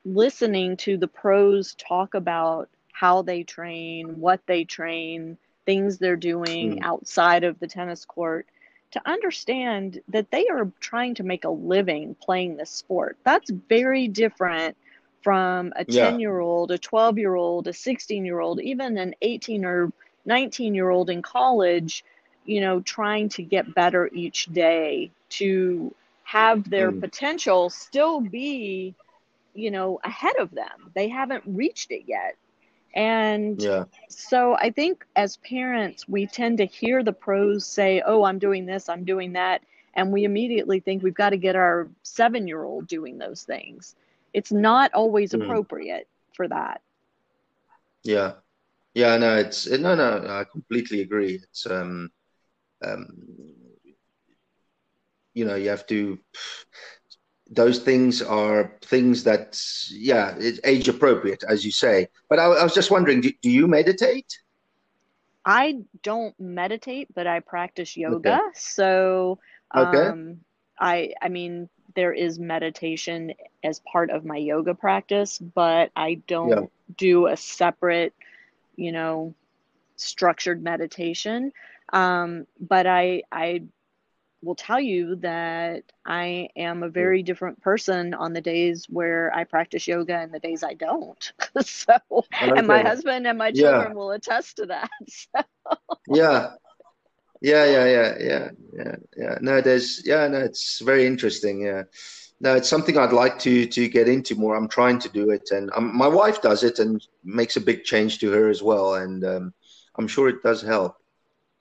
[0.04, 6.78] listening to the pros talk about how they train, what they train, things they're doing
[6.78, 6.82] Mm.
[6.82, 8.46] outside of the tennis court,
[8.92, 13.18] to understand that they are trying to make a living playing this sport.
[13.24, 14.76] That's very different
[15.22, 19.14] from a 10 year old, a 12 year old, a 16 year old, even an
[19.22, 19.92] 18 or
[20.24, 22.04] 19 year old in college,
[22.48, 27.02] you know, trying to get better each day to have their Mm.
[27.04, 28.94] potential still be,
[29.54, 30.92] you know, ahead of them.
[30.94, 32.36] They haven't reached it yet.
[32.94, 38.24] And yeah, so I think as parents, we tend to hear the pros say, Oh,
[38.24, 39.62] I'm doing this, I'm doing that.
[39.94, 43.96] And we immediately think we've got to get our seven year old doing those things.
[44.34, 45.34] It's not always Mm.
[45.34, 46.82] appropriate for that.
[48.04, 48.34] yeah,
[48.94, 49.16] yeah.
[49.18, 50.26] No, it's no, no.
[50.28, 51.40] I completely agree.
[51.42, 52.10] It's um,
[52.84, 53.06] um,
[55.34, 56.18] you know, you have to.
[57.50, 59.58] Those things are things that,
[59.90, 62.08] yeah, it's age appropriate, as you say.
[62.28, 64.26] But I, I was just wondering, do, do you meditate?
[65.46, 68.38] I don't meditate, but I practice yoga.
[68.54, 69.38] So,
[69.74, 70.08] Okay.
[70.08, 70.40] um,
[70.78, 73.32] I I mean, there is meditation
[73.64, 78.12] as part of my yoga practice, but I don't do a separate,
[78.76, 79.34] you know,
[79.96, 81.52] structured meditation.
[81.92, 83.62] Um, but I I
[84.42, 89.44] will tell you that I am a very different person on the days where I
[89.44, 91.32] practice yoga and the days I don't.
[91.62, 91.98] so,
[92.40, 93.62] and my husband and my Yeah.
[93.62, 94.90] children will attest to that.
[95.08, 95.42] So,
[96.08, 96.50] Yeah.
[97.40, 99.38] Yeah, yeah, yeah, yeah, yeah, yeah.
[99.40, 101.62] No, there's, yeah, no, it's very interesting.
[101.62, 101.84] Yeah.
[102.40, 104.56] no, it's something I'd like to to get into more.
[104.56, 107.84] I'm trying to do it, and um, my wife does it, and makes a big
[107.84, 108.96] change to her as well.
[108.96, 109.54] And um,
[109.98, 110.96] I'm sure it does help.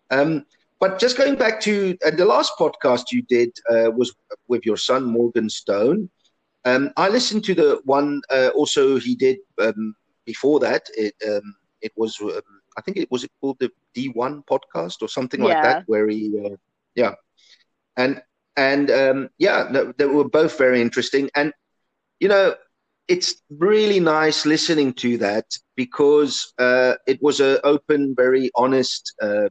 [0.10, 0.46] Um,
[0.80, 4.13] but just going back to uh, the last podcast you did uh, was
[4.48, 6.10] with your son Morgan Stone.
[6.65, 10.88] Um, I listened to the one uh, also he did um, before that.
[10.96, 12.41] It um, it was um,
[12.78, 15.48] I think it was it called the D1 podcast or something yeah.
[15.48, 16.56] like that, where he uh,
[16.96, 17.15] yeah,
[17.96, 18.22] and
[18.56, 21.30] and um, yeah, they were both very interesting.
[21.36, 21.54] And
[22.20, 22.56] you know,
[23.08, 29.50] it's really nice listening to that because uh, it was an open, very honest uh,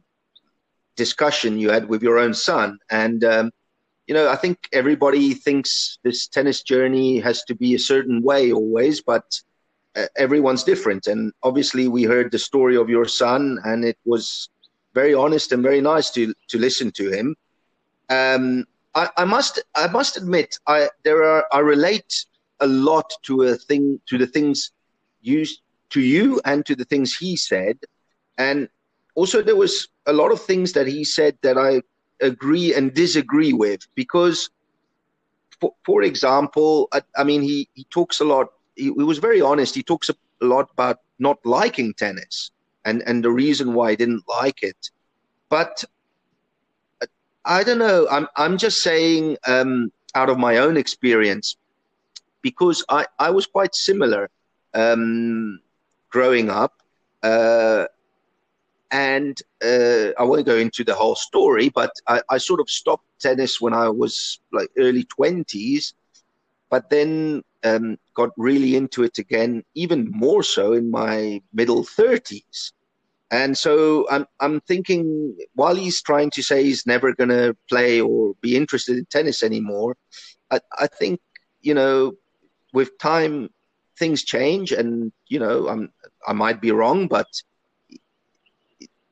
[0.97, 2.79] discussion you had with your own son.
[2.89, 3.51] And um,
[4.07, 8.51] you know, I think everybody thinks this tennis journey has to be a certain way
[8.51, 9.39] always, but
[9.95, 11.07] uh, everyone's different.
[11.07, 14.49] And obviously, we heard the story of your son, and it was
[14.93, 17.35] very honest and very nice to to listen to him.
[18.09, 22.25] Um, I, I must I must admit I there are I relate
[22.59, 24.71] a lot to a thing to the things
[25.21, 27.77] used to you and to the things he said,
[28.37, 28.69] and
[29.17, 31.81] also there was a lot of things that he said that I
[32.21, 34.49] agree and disagree with because,
[35.59, 38.47] for, for example, I, I mean he he talks a lot.
[38.75, 39.75] He, he was very honest.
[39.75, 42.51] He talks a lot about not liking tennis
[42.85, 44.91] and and the reason why he didn't like it,
[45.49, 45.83] but
[47.45, 48.07] I don't know.
[48.09, 51.57] I'm I'm just saying um, out of my own experience
[52.41, 54.29] because I I was quite similar
[54.73, 55.59] um,
[56.09, 56.73] growing up.
[57.23, 57.85] Uh,
[58.91, 63.05] and uh, I won't go into the whole story, but I, I, sort of stopped
[63.19, 65.93] tennis when I was like early 20s,
[66.69, 72.71] but then um, got really into it again, even more so in my middle 30s.
[73.29, 77.99] And so I'm I'm thinking while he's trying to say he's never going to play
[77.99, 79.97] or be interested in tennis anymore,
[80.49, 81.19] I, I think
[81.59, 82.13] you know
[82.73, 83.49] with time
[83.99, 85.91] things change, and you know I'm
[86.25, 87.27] I might be wrong, but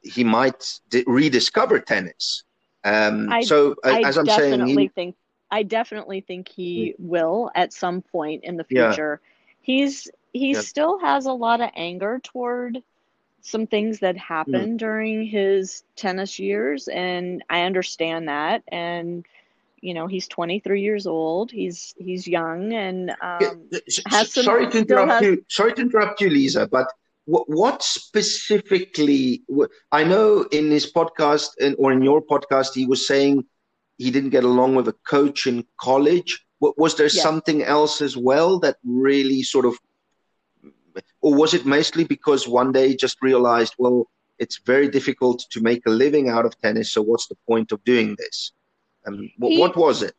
[0.05, 2.43] he might rediscover tennis.
[2.83, 5.15] Um, I, so I as I'm saying, he, think
[5.51, 9.19] I definitely think he will at some point in the future.
[9.21, 9.29] Yeah.
[9.61, 10.61] He's he yeah.
[10.61, 12.83] still has a lot of anger toward
[13.41, 14.77] some things that happened mm.
[14.77, 19.23] during his tennis years and I understand that and
[19.81, 23.69] you know he's 23 years old he's he's young and um,
[24.07, 25.21] has some, sorry to interrupt has...
[25.21, 26.91] you sorry to interrupt you Lisa but
[27.25, 29.43] what, what specifically
[29.91, 33.43] I know in his podcast or in your podcast he was saying
[33.97, 38.59] he didn't get along with a coach in college was there something else as well
[38.59, 39.77] that really sort of
[41.21, 44.07] or was it mostly because one day he just realized, well,
[44.39, 47.83] it's very difficult to make a living out of tennis, so what's the point of
[47.83, 48.51] doing this?
[49.07, 50.15] Um, he, what was it?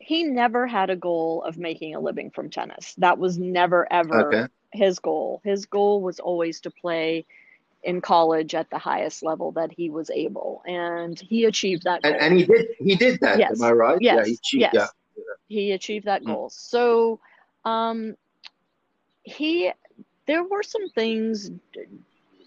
[0.00, 2.94] He never had a goal of making a living from tennis.
[2.98, 4.52] That was never ever okay.
[4.72, 5.40] his goal.
[5.44, 7.24] His goal was always to play
[7.82, 12.00] in college at the highest level that he was able, and he achieved that.
[12.04, 12.66] And, and, he did.
[12.78, 13.38] He did that.
[13.38, 13.60] Yes.
[13.60, 13.98] Am I right?
[14.00, 14.16] Yes.
[14.16, 14.24] Yeah.
[14.24, 14.74] He achieved, yes.
[14.74, 15.22] Yeah.
[15.48, 16.26] He achieved that mm.
[16.26, 16.50] goal.
[16.50, 17.20] So,
[17.64, 18.16] um,
[19.22, 19.72] he
[20.26, 21.50] there were some things.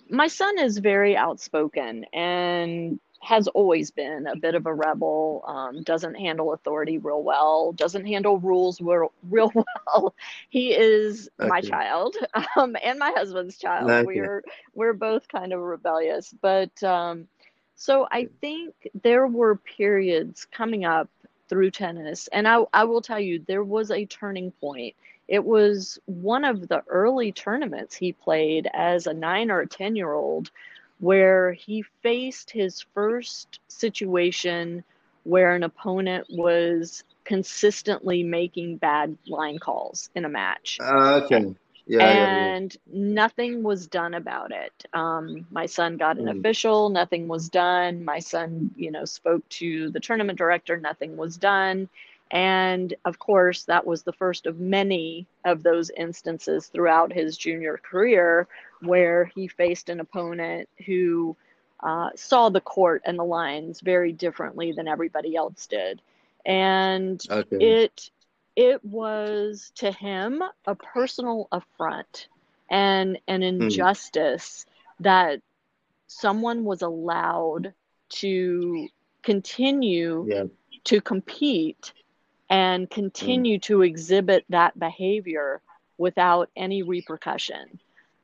[0.10, 5.43] My son is very outspoken and has always been a bit of a rebel.
[5.47, 7.71] Um, doesn't handle authority real well.
[7.71, 9.51] Doesn't handle rules real, real
[9.88, 10.15] well.
[10.49, 11.47] He is okay.
[11.47, 12.15] my child
[12.57, 13.89] um, and my husband's child.
[13.89, 14.05] Okay.
[14.05, 17.27] We're we're both kind of rebellious, but um,
[17.75, 21.10] so I think there were periods coming up
[21.47, 24.95] through tennis, and I I will tell you there was a turning point
[25.31, 29.95] it was one of the early tournaments he played as a nine or a 10
[29.95, 30.51] year old
[31.02, 34.84] where he faced his first situation
[35.24, 40.78] where an opponent was consistently making bad line calls in a match.
[40.80, 41.56] Uh, okay.
[41.88, 43.14] Yeah, and yeah, yeah.
[43.14, 44.86] nothing was done about it.
[44.94, 46.40] Um, my son got an mm.
[46.40, 48.06] official, nothing was done.
[48.06, 51.90] My son, you know, spoke to the tournament director, nothing was done.
[52.30, 57.78] And of course, that was the first of many of those instances throughout his junior
[57.78, 58.48] career
[58.82, 61.36] where he faced an opponent who
[61.82, 66.01] uh, saw the court and the lines very differently than everybody else did.
[66.45, 67.58] And okay.
[67.58, 68.10] it
[68.55, 72.28] it was to him a personal affront
[72.70, 73.64] and an hmm.
[73.64, 75.03] injustice mm.
[75.03, 75.41] that
[76.08, 77.74] someone was allowed
[78.10, 78.88] to
[79.24, 80.43] continue yeah.
[80.84, 81.93] to compete
[82.49, 83.62] and continue mm.
[83.62, 85.62] to exhibit that behavior
[85.97, 87.80] without any repercussion.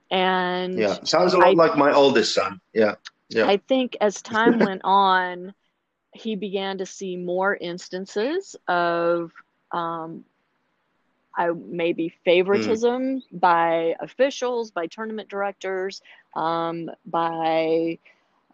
[0.10, 2.60] And yeah, sounds a lot I, like my oldest son.
[2.74, 2.96] Yeah.
[3.30, 3.48] Yeah.
[3.48, 5.54] I think as time went on,
[6.14, 9.32] he began to see more instances of
[9.72, 10.24] um,
[11.36, 13.40] I maybe favoritism mm.
[13.40, 16.02] by officials, by tournament directors,
[16.36, 18.00] um, by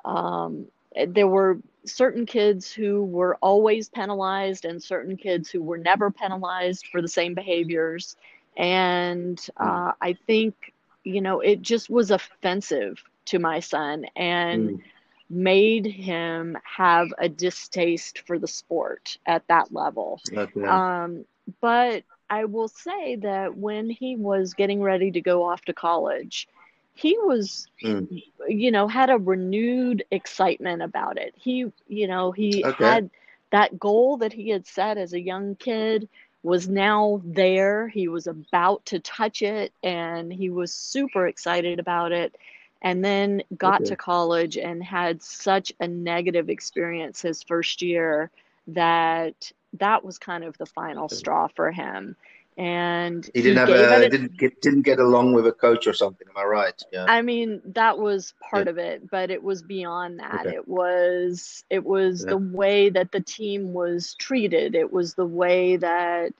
[0.04, 0.68] um,
[1.08, 6.88] there were certain kids who were always penalized and certain kids who were never penalized
[6.92, 8.16] for the same behaviors.
[8.56, 9.68] And hmm.
[9.68, 10.73] uh, I think,
[11.04, 14.82] you know, it just was offensive to my son and mm.
[15.30, 20.20] made him have a distaste for the sport at that level.
[20.36, 20.64] Okay.
[20.64, 21.26] Um,
[21.62, 26.48] but I will say that when he was getting ready to go off to college,
[26.96, 28.24] he was mm.
[28.48, 32.84] you know had a renewed excitement about it he you know he okay.
[32.84, 33.10] had
[33.52, 36.08] that goal that he had set as a young kid
[36.44, 37.88] was now there.
[37.88, 42.36] He was about to touch it and he was super excited about it
[42.82, 43.92] and then got okay.
[43.92, 48.30] to college and had such a negative experience his first year
[48.68, 52.16] that that was kind of the final straw for him
[52.58, 55.94] and he didn't he have a, didn't get didn't get along with a coach or
[55.94, 58.72] something am i right yeah i mean that was part yeah.
[58.72, 60.56] of it but it was beyond that okay.
[60.56, 62.32] it was it was yeah.
[62.32, 66.32] the way that the team was treated it was the way that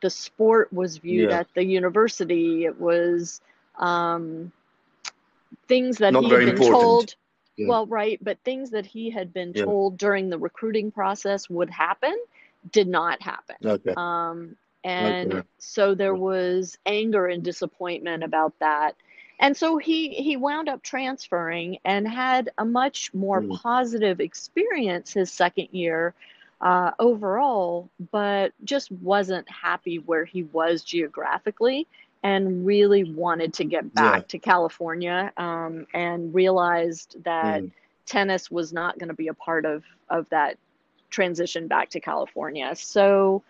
[0.00, 1.40] the sport was viewed yeah.
[1.40, 3.40] at the university it was
[3.76, 4.50] um
[5.66, 6.70] things that Not he had been important.
[6.72, 7.14] told
[7.66, 12.16] well right but things that he had been told during the recruiting process would happen
[12.70, 13.92] did not happen okay.
[13.96, 14.56] um
[14.88, 15.48] and okay.
[15.58, 18.96] so there was anger and disappointment about that
[19.38, 23.60] and so he he wound up transferring and had a much more mm.
[23.60, 26.14] positive experience his second year
[26.60, 31.86] uh, overall but just wasn't happy where he was geographically
[32.24, 34.26] and really wanted to get back yeah.
[34.28, 37.70] to california um, and realized that mm.
[38.06, 40.56] tennis was not going to be a part of of that
[41.10, 43.42] transition back to california so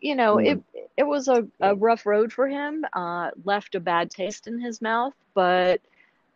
[0.00, 0.46] you know, mm.
[0.46, 2.84] it it was a, a rough road for him.
[2.92, 5.80] Uh, left a bad taste in his mouth, but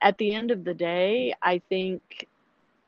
[0.02, 2.26] at the end of the day, I think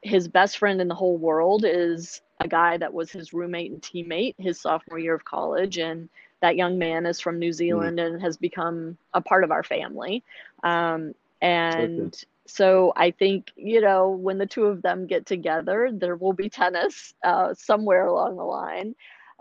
[0.02, 3.80] his best friend in the whole world is a guy that was his roommate and
[3.80, 6.08] teammate his sophomore year of college, and
[6.40, 7.54] that young man is from New mm.
[7.54, 8.06] Zealand mm.
[8.06, 10.24] and has become a part of our family.
[10.62, 12.26] Um, and okay.
[12.46, 16.48] so I think you know when the two of them get together, there will be
[16.48, 18.94] tennis uh, somewhere along the line.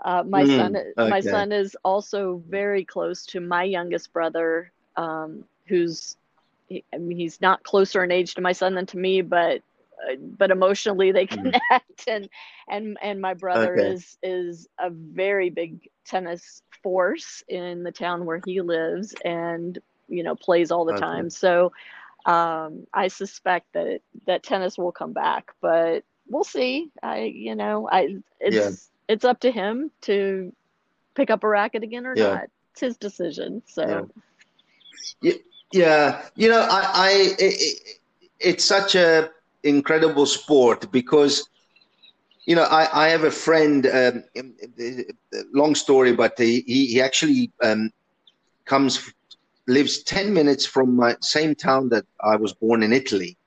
[0.04, 1.10] Uh, my mm, son, okay.
[1.10, 6.18] my son is also very close to my youngest brother, um, who's,
[6.68, 9.62] he, I mean, he's not closer in age to my son than to me, but,
[10.10, 11.30] uh, but emotionally they mm.
[11.30, 11.62] connect.
[11.72, 11.82] Mm.
[12.08, 12.30] And,
[12.68, 13.90] and, and my brother okay.
[13.90, 19.78] is, is a very big tennis force in the town where he lives and,
[20.08, 21.02] you know, plays all the okay.
[21.02, 21.30] time.
[21.30, 21.74] So,
[22.26, 26.90] um, I suspect that, it, that tennis will come back, but we'll see.
[27.04, 28.72] I, you know, I, it's, yeah
[29.12, 30.54] it's up to him to
[31.16, 32.34] pick up a racket again or yeah.
[32.34, 32.44] not.
[32.72, 33.62] It's his decision.
[33.66, 34.10] So.
[35.22, 35.34] Yeah.
[35.74, 36.22] yeah.
[36.36, 38.00] You know, I, I it,
[38.40, 39.30] it's such a
[39.64, 41.50] incredible sport because
[42.46, 43.86] you know, I, I have a friend.
[43.86, 44.24] Um,
[45.54, 47.92] long story, but he he actually um,
[48.66, 49.14] comes
[49.68, 53.38] lives ten minutes from my same town that I was born in Italy,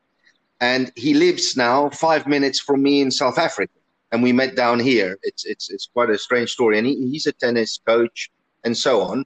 [0.61, 3.73] and he lives now five minutes from me in South Africa
[4.12, 5.18] and we met down here.
[5.22, 8.30] It's it's it's quite a strange story, and he, he's a tennis coach
[8.64, 9.24] and so on.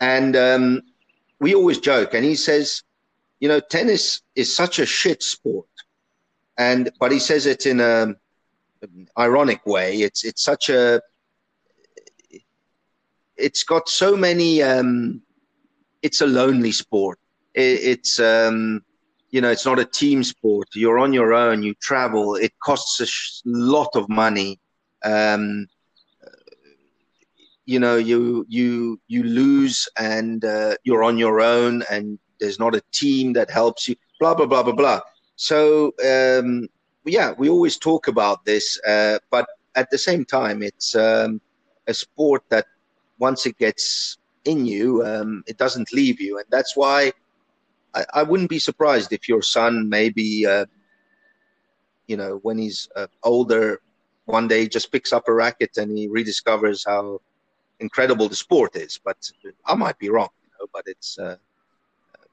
[0.00, 0.82] And um,
[1.40, 2.82] we always joke, and he says,
[3.40, 5.68] you know, tennis is such a shit sport,
[6.58, 8.14] and but he says it in a
[9.18, 10.00] ironic way.
[10.02, 11.00] It's it's such a
[13.36, 14.62] it's got so many.
[14.62, 15.22] Um,
[16.02, 17.18] it's a lonely sport.
[17.54, 18.82] It, it's um,
[19.32, 20.68] you know it's not a team sport.
[20.74, 21.62] You're on your own.
[21.62, 22.36] You travel.
[22.36, 24.60] It costs a sh- lot of money.
[25.04, 25.66] Um,
[27.64, 32.74] you know you you you lose and uh, you're on your own and there's not
[32.74, 33.96] a team that helps you.
[34.20, 35.00] Blah blah blah blah blah.
[35.36, 36.68] So um,
[37.04, 41.40] yeah we always talk about this uh, but at the same time it's um,
[41.86, 42.66] a sport that
[43.18, 46.38] once it gets in you um, it doesn't leave you.
[46.38, 47.12] And that's why
[47.94, 50.66] I, I wouldn't be surprised if your son maybe, uh,
[52.06, 53.80] you know, when he's uh, older,
[54.24, 57.20] one day just picks up a racket and he rediscovers how
[57.80, 58.98] incredible the sport is.
[59.04, 59.30] But
[59.66, 61.36] I might be wrong, you know, but it's uh,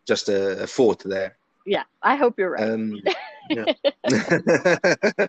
[0.07, 1.37] just a, a, thought there.
[1.65, 2.69] Yeah, I hope you're right.
[2.69, 3.01] Um,
[3.49, 3.65] yeah.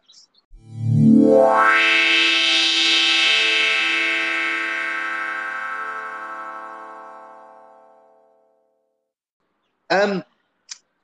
[9.90, 10.24] Um,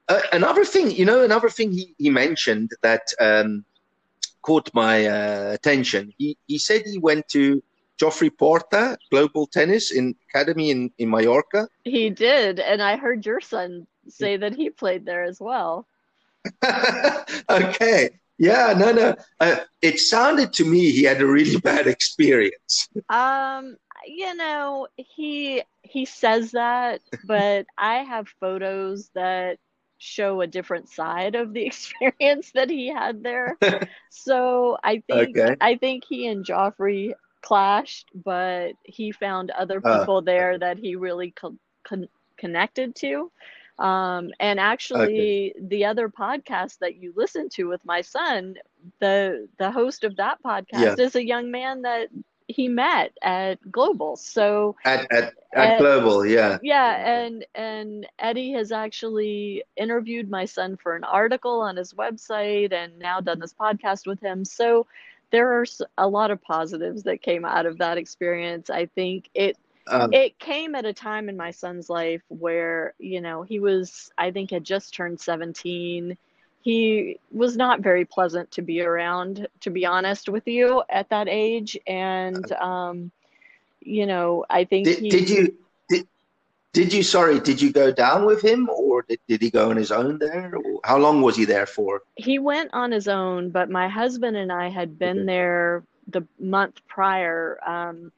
[0.09, 3.65] uh, another thing, you know, another thing he, he mentioned that um,
[4.43, 6.13] caught my uh, attention.
[6.17, 7.63] He he said he went to
[8.01, 11.69] Jofre Porta Global Tennis in Academy in, in Mallorca.
[11.85, 15.87] He did, and I heard your son say that he played there as well.
[17.51, 18.11] okay.
[18.39, 19.17] Yeah, no, no.
[19.41, 22.89] Uh, it sounded to me he had a really bad experience.
[23.09, 23.77] Um,
[24.07, 29.59] you know, he he says that, but I have photos that
[29.99, 33.57] show a different side of the experience that he had there.
[34.11, 35.57] so I think okay.
[35.61, 40.59] I think he and Jofre clashed, but he found other uh, people uh, there okay.
[40.59, 43.31] that he really co- con- connected to.
[43.79, 45.55] Um, and actually, okay.
[45.61, 48.55] the other podcast that you listen to with my son,
[49.01, 51.05] the the host of that podcast yeah.
[51.05, 52.09] is a young man that
[52.49, 54.17] he met at Global.
[54.17, 56.59] So at at, at, at Global, yeah.
[56.63, 56.95] Yeah,
[57.25, 62.99] and and Eddie has actually interviewed my son for an article on his website and
[62.99, 64.45] now done this podcast with him.
[64.45, 64.87] So
[65.31, 65.65] there are
[65.99, 68.71] a lot of positives that came out of that experience.
[68.71, 69.57] I think it
[69.89, 74.11] um, it came at a time in my son's life where you know he was
[74.19, 76.17] i think had just turned 17
[76.67, 81.29] he was not very pleasant to be around to be honest with you at that
[81.29, 81.79] age.
[81.87, 83.13] And um,
[83.87, 85.57] you know i think did, he, did you
[85.89, 86.09] did,
[86.73, 89.77] did you sorry did you go down with him or did, did he go on
[89.77, 90.53] his own there?
[90.83, 92.03] How long was he there for?
[92.17, 95.27] He went on his own but my husband and i had been okay.
[95.27, 98.11] there the month prior um,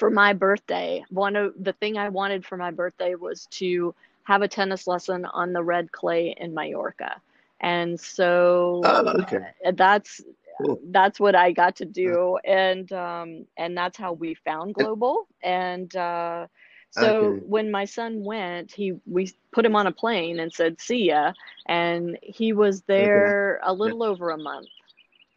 [0.00, 4.40] for my birthday, one of the thing I wanted for my birthday was to have
[4.40, 7.20] a tennis lesson on the red clay in Mallorca.
[7.60, 9.48] And so oh, okay.
[9.64, 10.22] Uh, that's
[10.60, 10.80] cool.
[10.90, 15.94] that's what I got to do and um and that's how we found global and
[15.94, 16.46] uh
[16.92, 17.44] so okay.
[17.46, 21.32] when my son went, he we put him on a plane and said see ya
[21.66, 23.70] and he was there okay.
[23.70, 24.10] a little yeah.
[24.10, 24.68] over a month.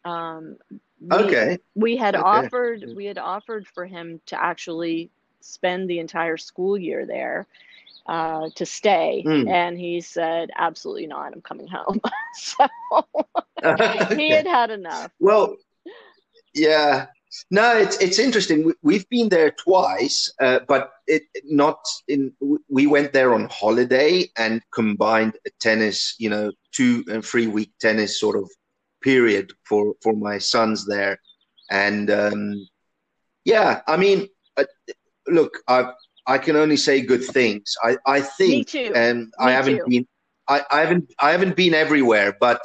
[0.04, 0.56] Um
[1.00, 1.58] we, okay.
[1.74, 5.10] We had offered we had offered for him to actually
[5.40, 7.46] spend the entire school year there
[8.06, 9.48] uh, to stay, mm.
[9.48, 11.32] and he said, "Absolutely not.
[11.32, 12.00] I'm coming home."
[12.34, 12.66] so
[14.16, 15.10] he had had enough.
[15.18, 15.56] Well,
[16.54, 17.06] yeah.
[17.50, 18.72] No, it's it's interesting.
[18.82, 22.32] We've been there twice, uh, but it not in.
[22.68, 27.72] We went there on holiday and combined a tennis, you know, two and three week
[27.80, 28.48] tennis sort of
[29.02, 31.18] period for for my sons there,
[31.70, 32.68] and um,
[33.44, 34.64] yeah, I mean, uh,
[35.26, 35.92] look, I
[36.26, 37.74] I can only say good things.
[37.82, 39.84] I I think, and um, I haven't too.
[39.88, 40.08] been,
[40.48, 42.60] I, I haven't I haven't been everywhere, but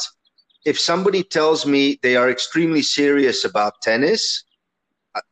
[0.66, 4.44] if somebody tells me they are extremely serious about tennis,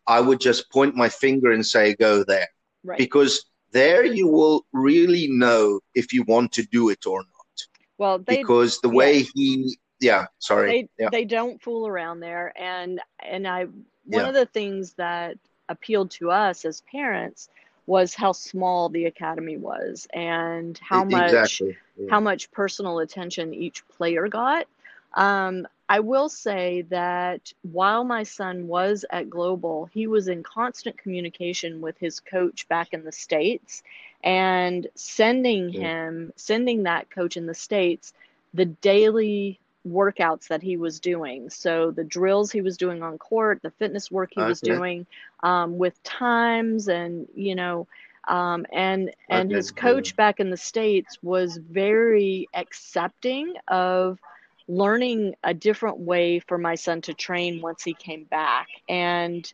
[0.08, 2.48] I would just point my finger and say, go there.
[2.84, 2.98] Right.
[2.98, 7.68] Because there you will really know if you want to do it or not.
[7.98, 9.26] Well, they, because the way yeah.
[9.36, 11.10] he yeah sorry they yeah.
[11.12, 14.28] they don't fool around there and and i one yeah.
[14.28, 15.38] of the things that
[15.70, 17.50] appealed to us as parents
[17.88, 21.78] was how small the academy was and how much exactly.
[21.98, 22.08] yeah.
[22.12, 24.68] how much personal attention each player got
[25.14, 30.98] um, i will say that while my son was at global he was in constant
[30.98, 33.82] communication with his coach back in the states
[34.24, 38.14] and sending him sending that coach in the states
[38.54, 39.60] the daily
[39.92, 41.50] workouts that he was doing.
[41.50, 44.50] So the drills he was doing on court, the fitness work he okay.
[44.50, 45.06] was doing
[45.44, 47.88] um, with times, and you know,
[48.28, 49.56] um, and and okay.
[49.56, 54.20] his coach back in the states was very accepting of
[54.68, 59.54] learning a different way for my son to train once he came back and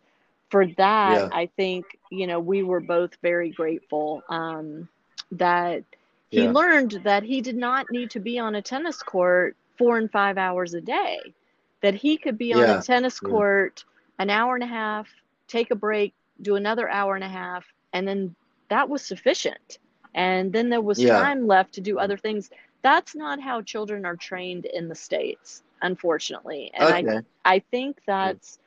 [0.49, 1.29] for that yeah.
[1.31, 4.87] i think you know we were both very grateful um,
[5.31, 5.83] that
[6.29, 6.51] he yeah.
[6.51, 10.37] learned that he did not need to be on a tennis court four and five
[10.37, 11.19] hours a day.
[11.81, 12.79] That he could be on yeah.
[12.79, 14.23] a tennis court yeah.
[14.23, 15.09] an hour and a half,
[15.49, 18.35] take a break, do another hour and a half, and then
[18.69, 19.79] that was sufficient.
[20.15, 21.19] And then there was yeah.
[21.19, 22.49] time left to do other things.
[22.83, 26.71] That's not how children are trained in the States, unfortunately.
[26.73, 27.25] And okay.
[27.45, 28.59] I, I think that's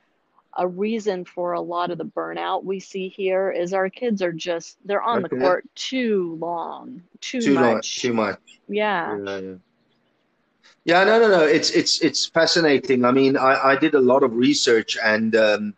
[0.58, 4.32] a reason for a lot of the burnout we see here is our kids are
[4.32, 5.36] just they're on okay.
[5.36, 7.62] the court too long, too, too much.
[7.62, 8.60] Long, too much.
[8.68, 9.18] Yeah.
[9.18, 9.54] yeah, yeah.
[10.86, 11.42] Yeah, no, no, no.
[11.44, 13.04] It's it's it's fascinating.
[13.04, 15.74] I mean, I, I did a lot of research, and um,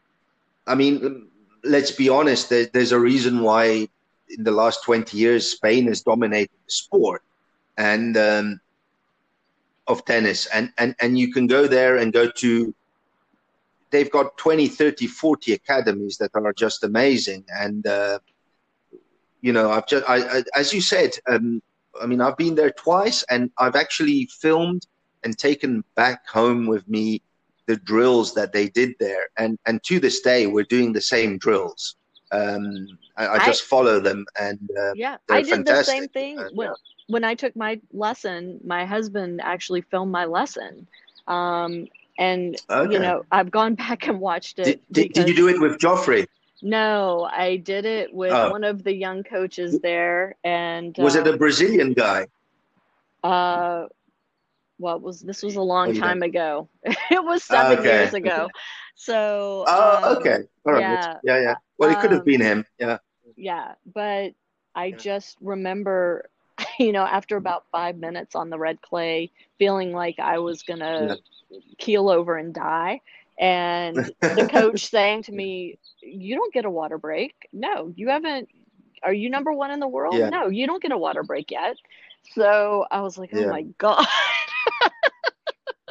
[0.67, 1.29] I mean,
[1.65, 2.51] let's be honest.
[2.51, 3.89] There, there's a reason why
[4.29, 7.23] in the last twenty years Spain has dominated the sport,
[7.79, 8.61] and um,
[9.87, 12.75] of tennis, and and and you can go there and go to.
[13.91, 18.19] They've got 20, 30, 40 academies that are just amazing, and uh,
[19.41, 21.63] you know, I've just, I, I as you said, um,
[21.99, 24.87] I mean, I've been there twice, and I've actually filmed
[25.25, 27.23] and taken back home with me
[27.67, 31.39] the drills that they did there, and and to this day we're doing the same
[31.39, 31.97] drills.
[32.31, 35.87] Um, I, I, just follow them, and uh, yeah, I did fantastic.
[35.87, 36.71] the same thing uh, when
[37.09, 38.61] when I took my lesson.
[38.65, 40.87] My husband actually filmed my lesson,
[41.27, 41.87] um,
[42.19, 42.93] and okay.
[42.93, 44.65] you know I've gone back and watched it.
[44.65, 46.27] Did, did, did you do it with Jofre?
[46.61, 48.51] No, I did it with oh.
[48.51, 52.27] one of the young coaches there, and was um, it a um, Brazilian guy?
[53.23, 53.87] Uh,
[54.79, 56.69] what was this was a long time ago.
[56.85, 58.03] it was seven okay.
[58.03, 58.49] years ago.
[59.01, 59.65] So.
[59.69, 60.39] Oh, um, okay.
[60.67, 60.81] All right.
[60.81, 61.55] Yeah, yeah, yeah.
[61.79, 62.67] Well, it could have um, been him.
[62.81, 62.99] Yeah.
[63.37, 64.33] Yeah, but
[64.75, 64.97] I yeah.
[64.97, 66.29] just remember,
[66.81, 71.17] you know, after about five minutes on the red clay, feeling like I was gonna
[71.51, 71.59] yeah.
[71.79, 73.01] keel over and die,
[73.39, 77.35] and the coach saying to me, "You don't get a water break.
[77.53, 78.49] No, you haven't.
[79.05, 80.17] Are you number one in the world?
[80.17, 80.29] Yeah.
[80.29, 81.77] No, you don't get a water break yet."
[82.35, 84.07] So I was like, "Oh my god."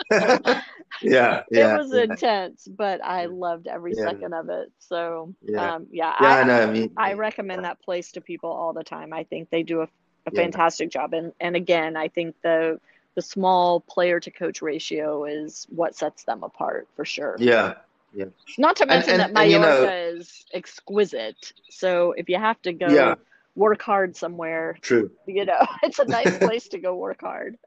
[0.12, 0.62] yeah,
[1.02, 1.44] yeah,
[1.76, 2.04] it was yeah.
[2.04, 4.06] intense, but I loved every yeah.
[4.06, 4.72] second of it.
[4.80, 6.62] So, yeah, um, yeah, I, I, know.
[6.62, 9.14] I mean, I recommend that place to people all the time.
[9.14, 9.88] I think they do a,
[10.26, 12.80] a fantastic job, and and again, I think the
[13.16, 17.36] the small player to coach ratio is what sets them apart for sure.
[17.40, 17.74] Yeah.
[18.14, 18.26] Yeah.
[18.58, 21.52] Not to mention and, and, that Mallorca you know, is exquisite.
[21.70, 23.16] So if you have to go
[23.56, 25.12] work hard somewhere, true.
[25.26, 27.58] You know, it's a nice place to go work hard.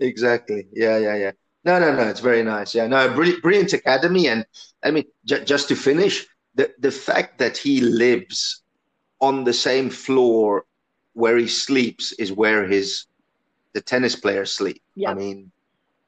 [0.00, 0.66] Exactly.
[0.72, 1.32] Yeah, yeah, yeah.
[1.64, 2.08] No, no, no.
[2.08, 2.74] It's very nice.
[2.74, 4.28] Yeah, no, brilliant, academy.
[4.28, 4.46] And
[4.82, 8.62] I mean, j- just to finish, the the fact that he lives
[9.20, 10.64] on the same floor
[11.12, 13.06] where he sleeps is where his
[13.74, 14.82] the tennis players sleep.
[14.96, 15.10] Yeah.
[15.10, 15.52] I mean,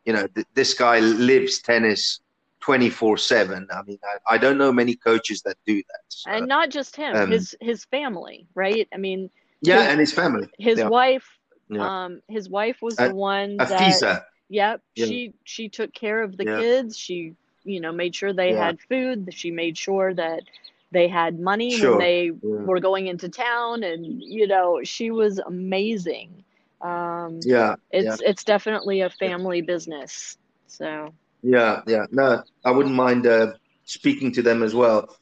[0.05, 2.20] you know, th- this guy lives tennis
[2.61, 6.47] 24 7 i mean I, I, don't know many coaches that do that so, and
[6.47, 9.30] not just him um, his his family right i mean
[9.62, 10.88] yeah his, and his family his yeah.
[10.88, 11.26] wife
[11.73, 12.05] yeah.
[12.05, 15.07] um his wife was the one that yep yeah.
[15.07, 19.29] she she took care of the kids she you know made sure they had food
[19.33, 20.43] she made sure that
[20.91, 21.93] they had money sure.
[21.93, 26.43] when they were going into town and you know she was amazing
[26.83, 28.29] um, yeah, it's yeah.
[28.29, 30.37] it's definitely a family business.
[30.66, 33.53] So yeah, yeah, no, I wouldn't mind uh,
[33.85, 35.16] speaking to them as well.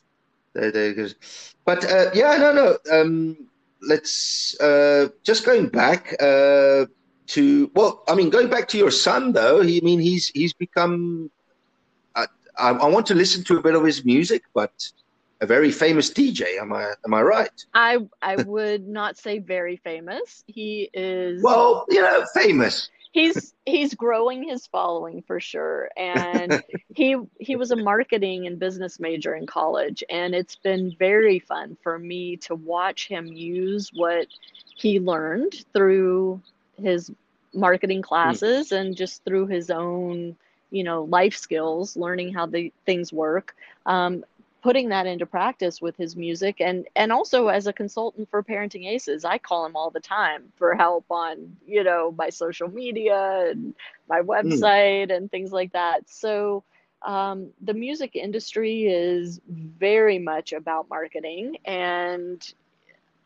[0.54, 0.94] They, they,
[1.64, 3.00] but uh, yeah, no, no.
[3.00, 3.49] Um,
[3.82, 6.86] let's uh, just going back uh,
[7.28, 9.62] to well, I mean, going back to your son though.
[9.62, 11.30] He, I mean, he's he's become.
[12.14, 12.26] I,
[12.58, 14.72] I want to listen to a bit of his music, but
[15.40, 16.58] a very famous DJ.
[16.60, 17.64] Am I am I right?
[17.74, 20.44] I I would not say very famous.
[20.46, 22.90] He is well, you know, famous.
[23.12, 26.62] He's he's growing his following for sure, and
[26.94, 31.76] he he was a marketing and business major in college, and it's been very fun
[31.82, 34.28] for me to watch him use what
[34.76, 36.40] he learned through
[36.80, 37.10] his
[37.52, 38.02] marketing hmm.
[38.02, 38.78] classes mm.
[38.78, 40.36] and just through his own
[40.70, 44.24] you know life skills learning how the things work um,
[44.62, 48.86] putting that into practice with his music and and also as a consultant for parenting
[48.86, 53.46] aces i call him all the time for help on you know my social media
[53.50, 53.74] and
[54.08, 54.30] my hmm.
[54.30, 55.16] website mm.
[55.16, 56.62] and things like that so
[57.02, 62.52] um, the music industry is very much about marketing and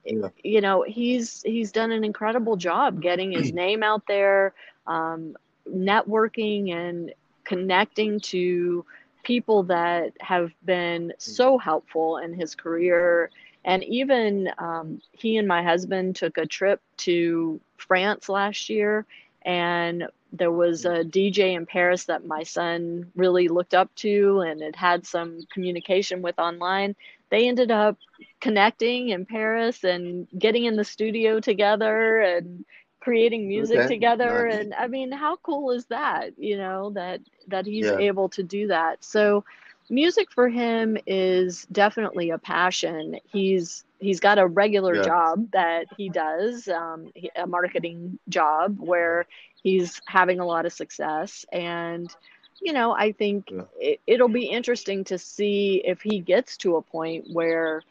[0.04, 0.28] yeah.
[0.44, 4.54] you know he's he's done an incredible job getting his name out there
[4.86, 5.36] um,
[5.68, 7.12] networking and
[7.44, 8.84] connecting to
[9.24, 13.30] people that have been so helpful in his career.
[13.64, 19.06] And even um, he and my husband took a trip to France last year,
[19.42, 24.60] and there was a DJ in Paris that my son really looked up to and
[24.60, 26.96] had had some communication with online.
[27.30, 27.96] They ended up
[28.40, 32.64] connecting in Paris and getting in the studio together and
[33.04, 33.88] creating music okay.
[33.88, 34.60] together nice.
[34.60, 37.98] and i mean how cool is that you know that that he's yeah.
[37.98, 39.44] able to do that so
[39.90, 45.02] music for him is definitely a passion he's he's got a regular yeah.
[45.02, 49.26] job that he does um, a marketing job where
[49.62, 52.16] he's having a lot of success and
[52.62, 53.64] you know i think yeah.
[53.78, 57.82] it, it'll be interesting to see if he gets to a point where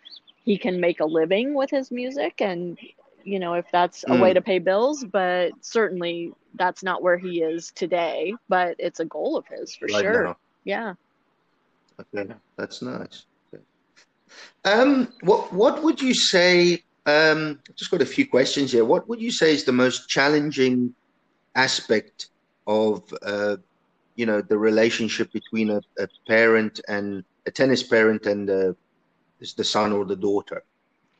[0.43, 2.80] he can make a living with his music and
[3.24, 4.22] you know, if that's a mm.
[4.22, 9.06] way to pay bills, but certainly that's not where he is today, but it's a
[9.06, 10.24] goal of his for right sure.
[10.24, 10.38] Now.
[10.64, 10.94] Yeah.
[12.00, 13.26] Okay, that's nice.
[13.54, 13.64] Okay.
[14.66, 16.84] Um, what what would you say?
[17.06, 18.86] Um, I've just got a few questions here.
[18.86, 20.96] What would you say is the most challenging
[21.56, 22.30] aspect
[22.66, 23.58] of, uh,
[24.16, 28.74] you know, the relationship between a, a, parent and a tennis parent and uh,
[29.58, 30.64] the son or the daughter?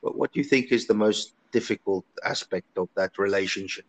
[0.04, 3.86] What, what do you think is the most difficult aspect of that relationship?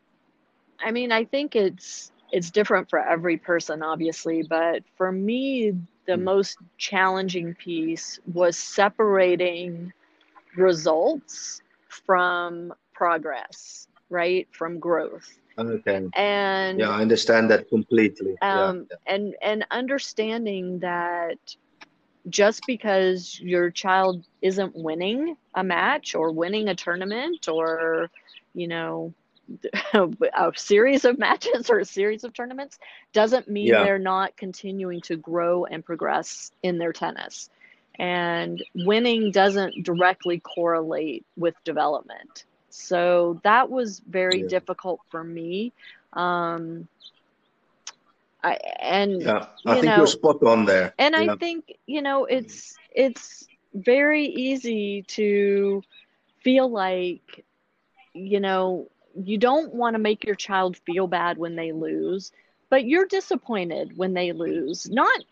[0.80, 5.74] I mean, I think it's it's different for every person, obviously, but for me,
[6.07, 6.24] the mm.
[6.24, 9.91] most challenging piece was separating
[10.55, 14.47] results from progress, right?
[14.51, 15.30] From growth.
[15.57, 16.07] Okay.
[16.16, 18.36] And yeah, I understand that completely.
[18.41, 21.39] Um, yeah, and and understanding that
[22.30, 28.09] just because your child isn't winning a match or winning a tournament or
[28.53, 29.13] you know
[29.93, 32.80] a series of matches or a series of tournaments
[33.13, 33.84] doesn't mean yeah.
[33.84, 37.49] they're not continuing to grow and progress in their tennis.
[37.97, 42.45] And winning doesn't directly correlate with development.
[42.69, 44.47] So that was very yeah.
[44.47, 45.71] difficult for me.
[46.11, 46.88] Um,
[48.45, 50.93] I, and yeah, I think know, you're spot on there.
[50.99, 51.33] And yeah.
[51.33, 55.81] I think you know it's it's very easy to
[56.43, 57.43] feel like
[58.13, 62.31] you know you don't want to make your child feel bad when they lose,
[62.69, 65.23] but you're disappointed when they lose, not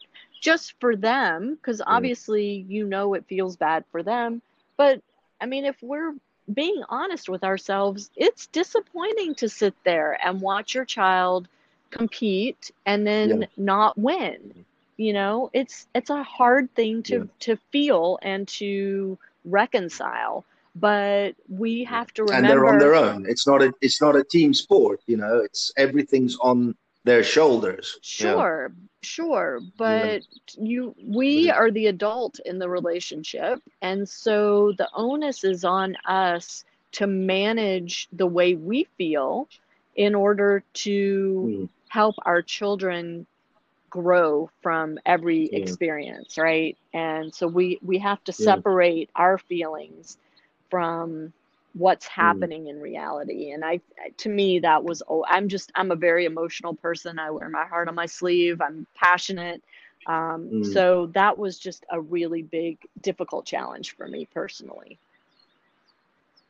[0.41, 1.85] just for them, because mm.
[1.85, 4.41] obviously you know it feels bad for them,
[4.75, 5.03] but
[5.39, 6.15] I mean, if we're
[6.51, 11.47] being honest with ourselves, it's disappointing to sit there and watch your child
[11.93, 14.65] compete and then not win.
[14.97, 17.23] You know, it's it's a hard thing to yeah.
[17.39, 23.25] to feel and to reconcile but we have to remember and they're on their own
[23.27, 27.97] it's not a it's not a team sport you know it's everything's on their shoulders
[28.01, 28.85] sure yeah.
[29.01, 30.21] sure but
[30.57, 30.63] yeah.
[30.63, 36.63] you we are the adult in the relationship and so the onus is on us
[36.91, 39.47] to manage the way we feel
[39.95, 41.69] in order to mm.
[41.93, 43.27] Help our children
[43.91, 45.59] grow from every yeah.
[45.59, 46.75] experience right?
[46.91, 50.17] And so we we have to separate our feelings
[50.71, 51.31] from
[51.73, 52.71] what's happening mm.
[52.71, 53.51] in reality.
[53.51, 53.79] And i
[54.23, 57.19] to me that was oh i'm just i'm a very emotional person.
[57.19, 58.59] I wear my heart on my sleeve.
[58.59, 59.61] I'm passionate.
[60.07, 60.73] Um, mm.
[60.73, 64.97] so that was just a really big difficult challenge for me personally.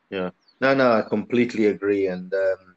[0.10, 0.30] Yeah.
[0.62, 2.08] No no i completely agree.
[2.08, 2.73] And um,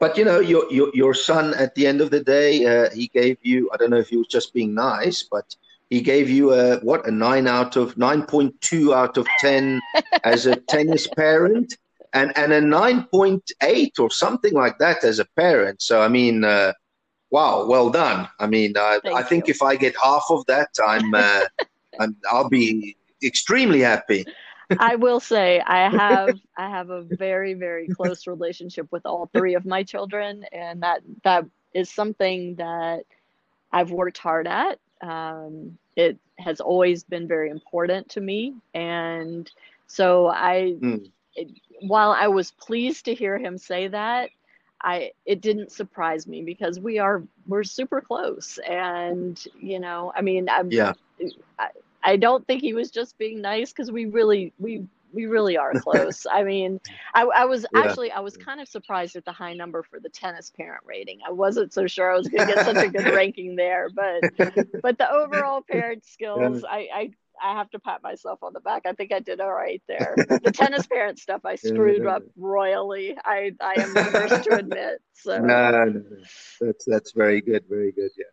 [0.00, 3.08] but you know your, your your son at the end of the day uh, he
[3.08, 5.54] gave you i don't know if he was just being nice but
[5.90, 9.80] he gave you a what a nine out of nine point two out of ten
[10.24, 11.76] as a tennis parent,
[12.12, 15.80] and and a nine point eight or something like that as a parent.
[15.80, 16.72] So I mean, uh,
[17.30, 18.28] wow, well done.
[18.38, 21.44] I mean, uh, I think if I get half of that, I'm, uh,
[22.00, 24.26] I'm I'll be extremely happy.
[24.78, 29.54] I will say I have I have a very very close relationship with all three
[29.54, 31.44] of my children, and that that
[31.74, 33.04] is something that
[33.72, 38.54] I've worked hard at um, it has always been very important to me.
[38.74, 39.50] And
[39.86, 41.10] so I, mm.
[41.34, 41.48] it,
[41.80, 44.30] while I was pleased to hear him say that,
[44.80, 50.20] I it didn't surprise me because we are we're super close and you know I
[50.20, 50.92] mean I'm yeah
[51.58, 51.70] I,
[52.02, 55.72] I don't think he was just being nice because we really we we really are
[55.80, 56.26] close.
[56.30, 56.80] I mean,
[57.14, 57.80] I, I was yeah.
[57.80, 61.20] actually I was kind of surprised at the high number for the tennis parent rating.
[61.26, 64.22] I wasn't so sure I was going to get such a good ranking there, but
[64.82, 66.70] but the overall parent skills, yeah.
[66.70, 68.82] I, I I have to pat myself on the back.
[68.84, 70.14] I think I did all right there.
[70.16, 73.16] The tennis parent stuff I screwed up royally.
[73.24, 75.00] I I am the first to admit.
[75.14, 76.02] So no, no, no,
[76.60, 78.10] that's that's very good, very good.
[78.16, 78.24] Yeah.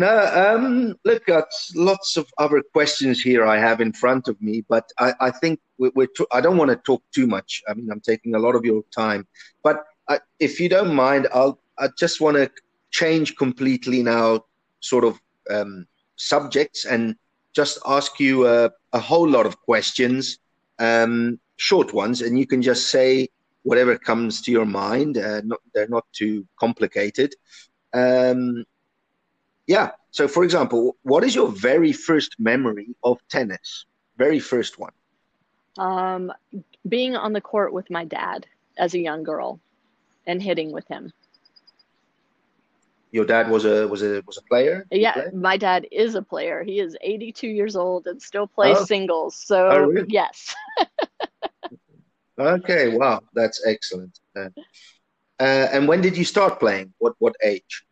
[0.00, 4.64] No, um, look, got lots of other questions here I have in front of me,
[4.66, 7.62] but I, I think we're, we're I don't want to talk too much.
[7.68, 9.28] I mean, I'm taking a lot of your time,
[9.62, 12.50] but I, if you don't mind, I'll I just want to
[12.90, 14.46] change completely now,
[14.80, 15.20] sort of
[15.50, 15.86] um,
[16.16, 17.14] subjects, and
[17.54, 20.38] just ask you a, a whole lot of questions,
[20.78, 23.28] um, short ones, and you can just say
[23.64, 25.18] whatever comes to your mind.
[25.18, 27.34] Uh, not, they're not too complicated.
[27.92, 28.64] Um,
[29.66, 29.90] yeah.
[30.10, 33.86] So, for example, what is your very first memory of tennis?
[34.16, 34.92] Very first one.
[35.78, 36.32] Um,
[36.88, 38.46] being on the court with my dad
[38.76, 39.60] as a young girl,
[40.26, 41.12] and hitting with him.
[43.12, 44.86] Your dad was a was a was a player.
[44.90, 46.62] Yeah, my dad is a player.
[46.62, 48.84] He is 82 years old and still plays oh.
[48.84, 49.34] singles.
[49.34, 50.06] So oh, really?
[50.08, 50.54] yes.
[52.38, 54.20] okay, wow, that's excellent.
[54.36, 54.50] Uh,
[55.40, 56.92] uh, and when did you start playing?
[56.98, 57.84] What what age?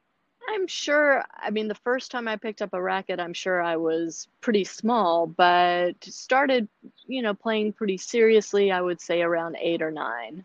[0.49, 3.77] I'm sure, I mean, the first time I picked up a racket, I'm sure I
[3.77, 6.67] was pretty small, but started,
[7.07, 10.45] you know, playing pretty seriously, I would say around eight or nine.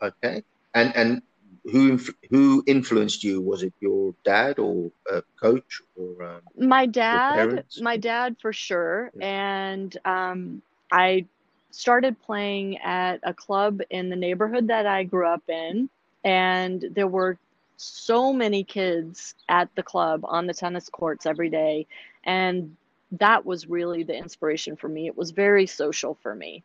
[0.00, 0.42] Okay.
[0.74, 1.22] And, and
[1.64, 2.00] who,
[2.30, 3.42] who influenced you?
[3.42, 7.64] Was it your dad or a coach or um, my dad?
[7.80, 9.10] My dad for sure.
[9.18, 9.26] Yeah.
[9.26, 11.26] And um, I
[11.70, 15.90] started playing at a club in the neighborhood that I grew up in
[16.24, 17.38] and there were
[17.76, 21.86] so many kids at the club on the tennis courts every day
[22.24, 22.76] and
[23.12, 25.06] that was really the inspiration for me.
[25.06, 26.62] It was very social for me.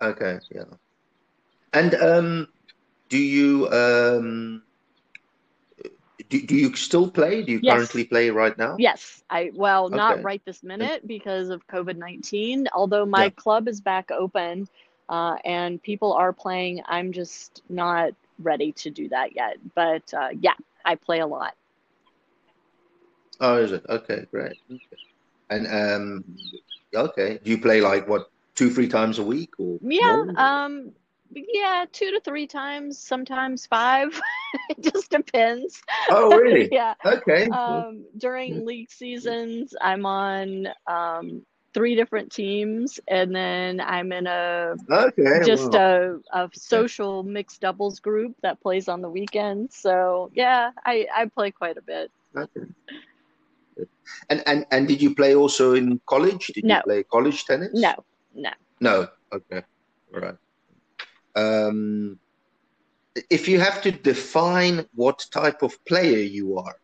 [0.00, 0.64] Okay yeah.
[1.72, 2.48] And um
[3.08, 4.62] do you um
[6.30, 7.42] do, do you still play?
[7.42, 7.76] Do you yes.
[7.76, 8.76] currently play right now?
[8.78, 13.30] Yes i well not right this minute because of covid-19 although my yeah.
[13.30, 14.68] club is back open
[15.08, 19.56] uh, and people are playing i'm just not ready to do that yet.
[19.74, 20.54] But uh, yeah,
[20.84, 21.54] I play a lot.
[23.40, 24.96] oh is it okay great okay.
[25.50, 26.24] and um
[26.94, 30.92] okay do you play like what two three times a week or Yeah, more um,
[31.32, 34.20] yeah, two to three times, sometimes five.
[34.68, 35.82] It just depends.
[36.08, 36.94] oh really Yeah.
[37.04, 41.42] okay Um, during league seasons, I'm on um,
[41.74, 47.60] three different teams, and then I'm in a okay just wow a, a social mixed
[47.60, 49.76] doubles group that plays on the weekends.
[49.76, 52.10] So yeah, I, I play quite a bit.
[52.36, 52.66] okay
[54.30, 56.46] And and and did you play also in college?
[56.48, 57.70] Did you No, play college tennis?
[57.74, 57.94] no,
[58.34, 58.50] no.
[58.80, 59.08] No.
[59.32, 59.62] Okay.
[60.14, 60.36] All right.
[61.36, 62.18] Um,
[63.30, 66.76] if you have to define what type of player you are,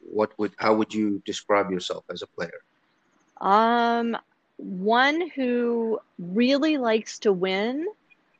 [0.00, 2.60] what would how would you describe yourself as a player?
[3.40, 4.16] Um,
[4.56, 7.86] one who really likes to win,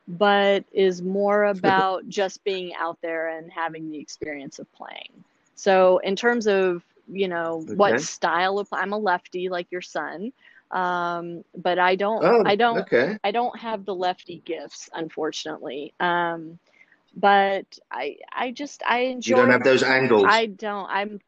[0.06, 5.24] but is more about just being out there and having the experience of playing.
[5.54, 10.32] So, in terms of, you know, what style of, I'm a lefty like your son.
[10.70, 13.18] Um, but I don't, Oh, I don't, okay.
[13.22, 15.94] I don't have the lefty gifts, unfortunately.
[16.00, 16.58] Um,
[17.16, 19.30] but I, I just, I enjoy.
[19.30, 20.24] You don't have those angles.
[20.24, 21.20] I don't, I'm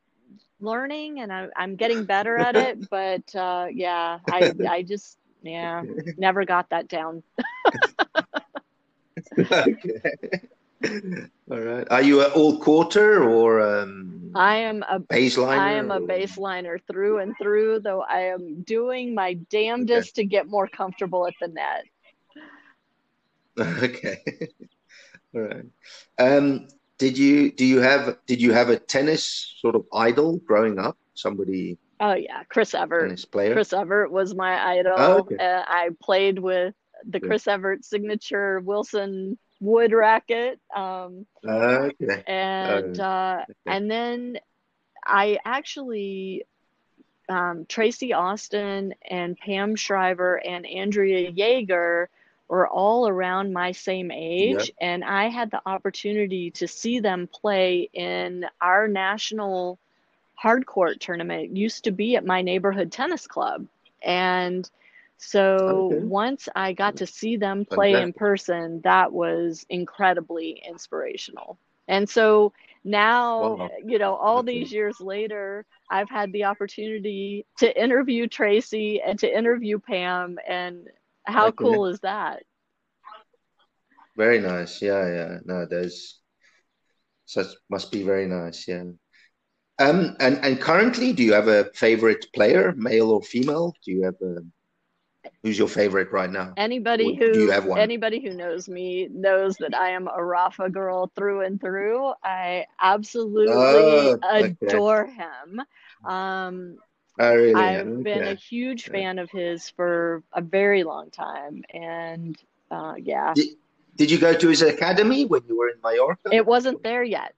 [0.61, 5.83] learning and I, I'm getting better at it, but uh, yeah, I I just yeah
[6.17, 7.23] never got that down.
[9.39, 10.49] Okay.
[11.51, 11.87] All right.
[11.91, 16.01] Are you an all courter or um, I am a baseliner I am a or
[16.01, 19.41] baseliner through and through, though I am doing my okay.
[19.51, 21.85] damnedest to get more comfortable at the net.
[23.59, 24.19] Okay.
[25.35, 25.67] All right.
[26.19, 26.69] Um,
[26.99, 30.97] did you do you have did you have a tennis sort of idol growing up?
[31.15, 33.03] Somebody Oh yeah, Chris Evert.
[33.05, 33.53] tennis player?
[33.55, 35.21] Chris Evert was my Oh, idol.
[35.21, 35.37] okay.
[35.37, 36.75] Uh, I played with
[37.09, 37.21] the.
[37.21, 40.61] Chris Evert signature Wilson wood racket.
[40.75, 42.23] Um, Okay.
[42.27, 43.55] and Oh, uh, okay.
[43.67, 44.39] and then
[45.05, 46.45] I actually
[47.29, 52.09] um, Tracy Austin and Pam Shriver and Andrea Jaeger
[52.49, 54.65] were all around my same Yeah.
[54.65, 59.79] age, and I had the opportunity to see them play in our national
[60.43, 61.51] hardcourt tournament.
[61.53, 63.67] It used to be at my neighborhood tennis club,
[64.03, 64.69] and
[65.19, 66.03] so Okay.
[66.03, 71.59] once I got to see them play in person, that was incredibly inspirational.
[71.89, 72.53] And so
[72.85, 73.73] now, Wow.
[73.85, 74.45] you know, all Okay.
[74.45, 80.89] these years later, I've had the opportunity to interview Tracy and to interview Pam, and
[81.27, 81.53] how Okay.
[81.53, 82.43] cool is that?
[84.17, 84.83] Very nice.
[84.83, 85.39] Yeah, yeah.
[85.45, 86.21] No, there's
[87.27, 88.67] such must be very nice.
[88.69, 88.85] Yeah.
[89.79, 93.75] Um, and and currently, do you have a favorite player, male or female?
[93.85, 94.43] Do you have a
[95.43, 96.55] who's your favorite right now?
[96.57, 101.43] Anybody Or who anybody who knows me knows that I am a Rafa girl through
[101.43, 102.15] and through.
[102.25, 104.57] I absolutely Oh, okay.
[104.63, 105.61] adore him.
[106.07, 106.79] Um,
[107.19, 107.75] Oh, really?
[107.75, 108.93] I've been a huge Yeah.
[108.93, 112.37] fan of his for a very long time, and
[112.71, 113.49] uh, yeah, Did,
[113.97, 116.31] did you go to his academy when you were in Mallorca?
[116.31, 117.35] it wasn't there yet.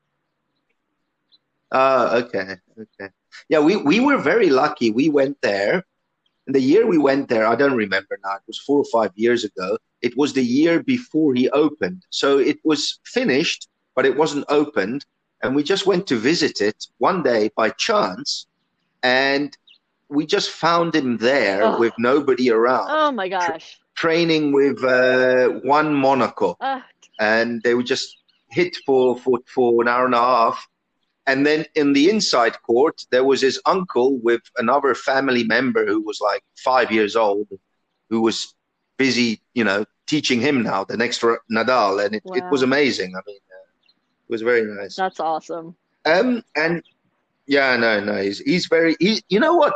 [1.71, 3.11] Oh, okay, okay.
[3.49, 4.91] Yeah, we we were very lucky.
[4.91, 5.85] We went there.
[6.47, 8.35] And the year we went there, I don't remember now.
[8.37, 9.79] It was four or five years ago.
[10.03, 12.03] It was the year before he opened.
[12.11, 15.05] So it was finished, but it wasn't opened.
[15.43, 18.47] And we just went to visit it one day by chance.
[19.03, 19.57] And
[20.09, 23.79] we just found him there Oh, with nobody around, oh my gosh.
[23.95, 26.57] training with uh, Juan Monaco.
[26.61, 26.81] Uh,
[27.21, 28.17] And they were just
[28.51, 30.67] hit for, for, for an hour and a half.
[31.27, 36.01] And then in the inside court, there was his uncle with another family member who
[36.01, 37.49] was like five years old,
[38.09, 38.55] who was
[38.97, 41.21] busy, you know, teaching him now the next
[41.53, 43.13] Nadal, and it, it was amazing.
[43.15, 43.67] I mean, uh,
[44.27, 44.97] it was very nice.
[44.97, 45.77] that's awesome.
[46.07, 46.83] Um, and
[47.47, 49.23] yeah, no, no, he's he's very he.
[49.29, 49.75] You know what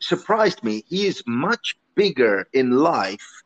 [0.00, 0.84] surprised me?
[0.88, 3.42] He is much bigger in life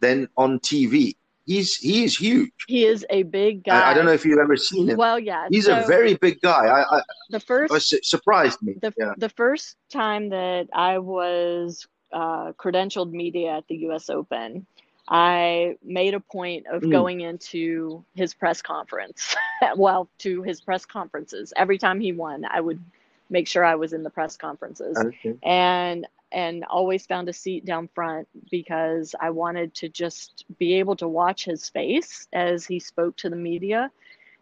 [0.00, 1.16] than on TV.
[1.46, 2.52] He's he is huge.
[2.66, 4.96] He is a big I, I don't know if you've ever seen him.
[4.96, 5.46] Well, yeah.
[5.48, 6.66] He's a very big guy.
[6.66, 8.74] I, I, the first was surprised me.
[8.82, 9.14] the Yeah.
[9.16, 14.10] the first time that I was uh, credentialed media at the U.S.
[14.10, 14.66] Open,
[15.08, 16.90] I made a point of mm.
[16.90, 19.36] going into his press conference,
[19.76, 21.52] well, to his press conferences.
[21.54, 22.82] Every time he won, I would
[23.30, 24.96] make sure I was in the press conferences.
[24.96, 25.34] Okay.
[25.42, 30.96] And and always found a seat down front because I wanted to just be able
[30.96, 33.90] to watch his face as he spoke to the media.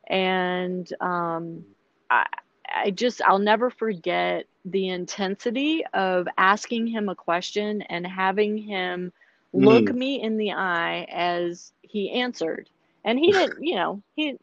[0.08, 1.64] And um,
[2.10, 2.26] I,
[2.74, 9.12] I just, I'll never forget the intensity of asking him a question and having him
[9.52, 9.94] look mm.
[9.94, 12.68] me in the eye as he answered.
[13.04, 14.38] And he didn't, you know, he,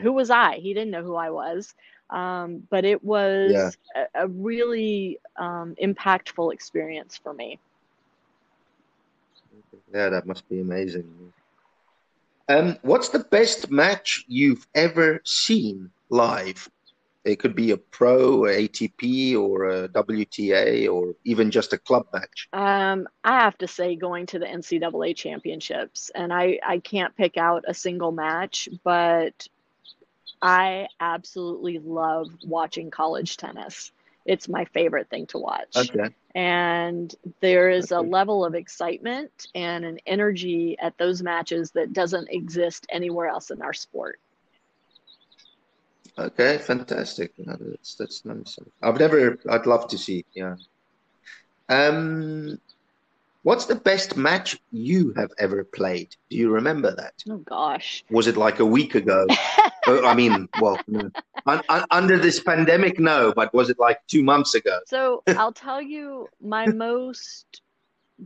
[0.00, 0.56] who was I?
[0.56, 1.74] He didn't know who I was.
[2.12, 3.70] Um, but it was yeah.
[4.14, 7.58] a, a, really um, impactful experience for me.
[9.94, 11.32] Yeah, that must be amazing.
[12.50, 16.68] Um, what's the best match you've ever seen live?
[17.24, 22.06] It could be a pro, a ATP, or a WTA, or even just a club
[22.12, 22.48] match.
[22.52, 27.36] Um, I have to say, going to the NCAA championships, and I, I can't pick
[27.36, 29.48] out a single match, but
[30.42, 33.92] I absolutely love watching college tennis.
[34.26, 35.76] It's my favorite thing to watch.
[35.76, 36.14] Okay.
[36.34, 38.06] And there is okay.
[38.06, 43.50] a level of excitement and an energy at those matches that doesn't exist anywhere else
[43.50, 44.18] in our sport.
[46.18, 47.32] Okay, fantastic.
[47.38, 48.58] that's that's nice.
[48.82, 49.38] I've never.
[49.48, 50.24] I'd love to see.
[50.34, 50.56] Yeah.
[51.68, 52.58] Um,
[53.42, 56.14] What's the best match you have ever played?
[56.30, 57.14] Do you remember that?
[57.28, 58.04] Oh gosh.
[58.08, 59.26] Was it like a week ago?
[59.86, 60.78] Oh, I mean, well,
[61.46, 63.32] un- un- under this pandemic, no.
[63.34, 64.78] But was it like two months ago?
[64.86, 67.62] So I'll tell you my most,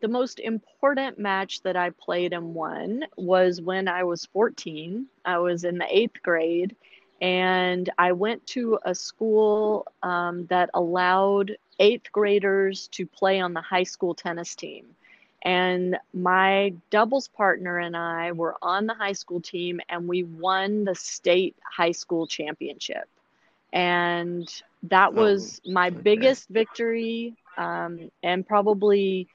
[0.00, 5.06] the most important match that I played and won was when I was 14.
[5.24, 6.76] I was in the eighth grade,
[7.20, 13.60] and I went to a school um, that allowed eighth graders to play on the
[13.60, 14.86] high school tennis team.
[15.42, 20.84] And my doubles partner and I were on the high school team and we won
[20.84, 23.08] the state high school championship.
[23.72, 24.48] And
[24.84, 25.96] that oh, was oh, my okay.
[25.98, 29.28] biggest victory um, and probably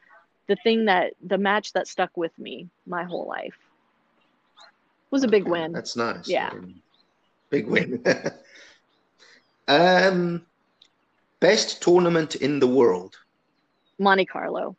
[0.47, 3.55] the thing that the match that stuck with me my whole life.
[5.11, 5.73] Was a big win.
[5.73, 6.27] That's nice.
[6.27, 6.51] Yeah.
[7.49, 8.03] Big win.
[9.67, 10.45] um,
[11.41, 13.17] best tournament in the world?
[13.99, 14.75] Monte Carlo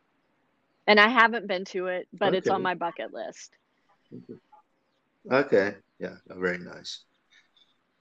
[0.87, 2.37] and I haven't been to it, but okay.
[2.37, 3.51] it's on my bucket list.
[5.31, 7.03] Okay, yeah, very nice.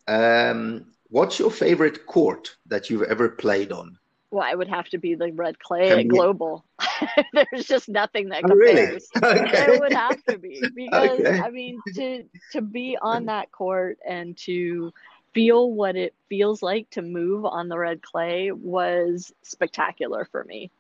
[0.09, 3.99] Um, what's your favorite court that you've ever played on?
[4.33, 6.65] Well, it would have to be the red clay Can at Global.
[7.35, 9.09] There's just nothing that compares.
[9.15, 9.43] Oh, really?
[9.47, 9.75] Okay.
[9.75, 11.39] It would have to be because okay.
[11.39, 14.91] I mean to to be on that court and to
[15.35, 20.71] feel what it feels like to move on the red clay was spectacular for me.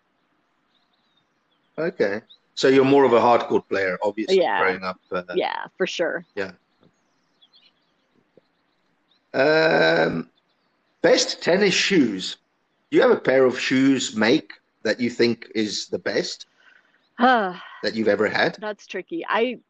[1.78, 2.20] Okay.
[2.54, 4.60] So you're more of a hardcore player, obviously, yeah.
[4.60, 4.98] growing up.
[5.10, 6.24] Uh, yeah, for sure.
[6.34, 6.52] Yeah.
[9.34, 10.28] Um,
[11.00, 12.36] best tennis shoes.
[12.90, 14.52] Do you have a pair of shoes make
[14.82, 16.46] that you think is the best
[17.18, 18.58] that you've ever had?
[18.60, 19.24] That's tricky.
[19.26, 19.60] I,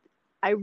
[0.42, 0.56] I,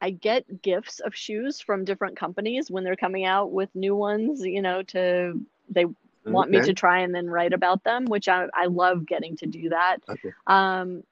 [0.00, 4.40] I get gifts of shoes from different companies when they're coming out with new ones.
[4.42, 5.86] You know, to they
[6.24, 9.46] want me to try and then write about them, which I, I love getting to
[9.46, 9.98] do that.
[10.08, 10.32] Okay.
[10.46, 11.02] Um,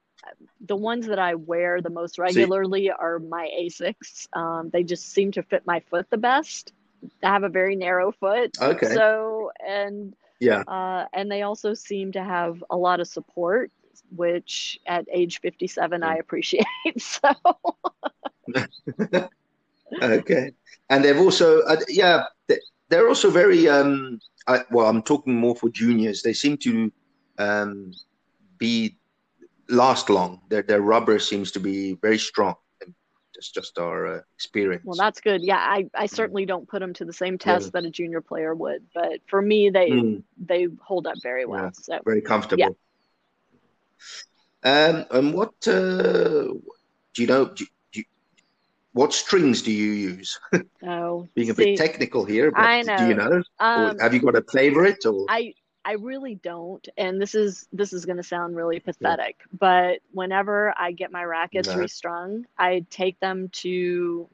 [0.61, 2.91] the ones that I wear the most regularly See?
[2.91, 4.29] are my Asics.
[4.37, 6.73] Um, they just seem to fit my foot the best.
[7.23, 8.57] I have a very narrow foot.
[8.61, 8.95] Okay.
[8.95, 10.61] So, and yeah.
[10.61, 13.71] Uh, and they also seem to have a lot of support,
[14.15, 16.67] which at age 57 I appreciate.
[16.99, 17.31] So.
[20.03, 20.53] okay.
[20.91, 22.25] And they've also, uh, yeah,
[22.89, 26.23] they're also very um, I, well, I'm talking more for juniors.
[26.23, 26.93] They seem to
[27.39, 27.93] um,
[28.57, 28.97] be
[29.69, 30.41] last long.
[30.49, 32.55] Their their rubber seems to be very strong.
[33.35, 34.83] It's just our uh, experience.
[34.85, 35.43] Well, that's good.
[35.43, 37.71] Yeah, I, I certainly don't put them to the same test yeah.
[37.75, 40.23] that a junior player would, but for me, they mm.
[40.45, 41.65] they hold up very well.
[41.65, 42.59] Yeah, so very comfortable.
[42.61, 42.71] Yeah.
[44.65, 46.49] Um, and what uh,
[47.15, 47.45] do you know?
[47.47, 47.65] Do,
[48.99, 50.41] what strings do you use?
[50.85, 52.97] Oh, being a see, bit technical here, but I know.
[52.97, 53.43] do you know?
[53.61, 55.07] Um, have you got a favorite?
[55.07, 59.37] Or I I really don't, and this is this is going to sound really pathetic,
[59.39, 59.57] yeah.
[59.61, 61.77] but whenever I get my rackets no.
[61.77, 64.29] restrung, I take them to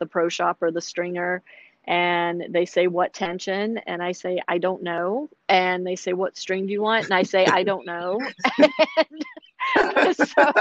[0.00, 1.42] the pro shop or the stringer
[1.86, 6.36] and they say what tension and i say i don't know and they say what
[6.36, 8.18] string do you want and i say i don't know
[10.12, 10.52] so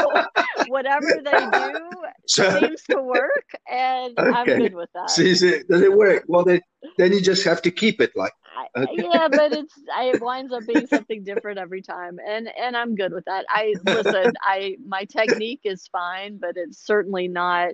[0.68, 1.90] whatever they do
[2.28, 4.30] so, seems to work and okay.
[4.30, 6.62] i'm good with that so it, does it work well then,
[6.98, 8.34] then you just have to keep it like
[8.76, 8.94] okay.
[8.98, 12.96] yeah, but it's I, it winds up being something different every time, and and I'm
[12.96, 13.46] good with that.
[13.50, 14.34] I listen.
[14.42, 17.72] I my technique is fine, but it's certainly not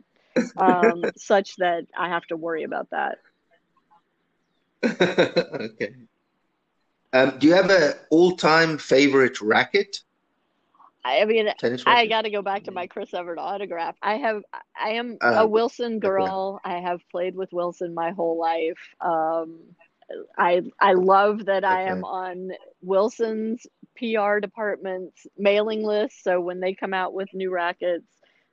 [0.57, 3.19] um, such that I have to worry about that.
[4.85, 5.93] okay.
[7.13, 10.01] Um, do you have an all-time favorite racket?
[11.03, 11.51] I mean,
[11.87, 13.95] I got to go back to my Chris Evert autograph.
[14.03, 14.43] I have,
[14.79, 16.61] I am uh, a Wilson girl.
[16.63, 16.75] Okay.
[16.75, 18.77] I have played with Wilson my whole life.
[19.01, 19.59] Um,
[20.37, 21.73] I I love that okay.
[21.73, 22.51] I am on
[22.81, 23.65] Wilson's
[23.97, 26.23] PR department's mailing list.
[26.23, 28.07] So when they come out with new rackets,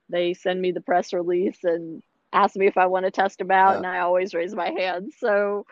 [0.09, 2.03] they send me the press release and
[2.33, 4.71] ask me if I want to test them out, uh, and I always raise my
[4.71, 5.13] hand.
[5.19, 5.67] So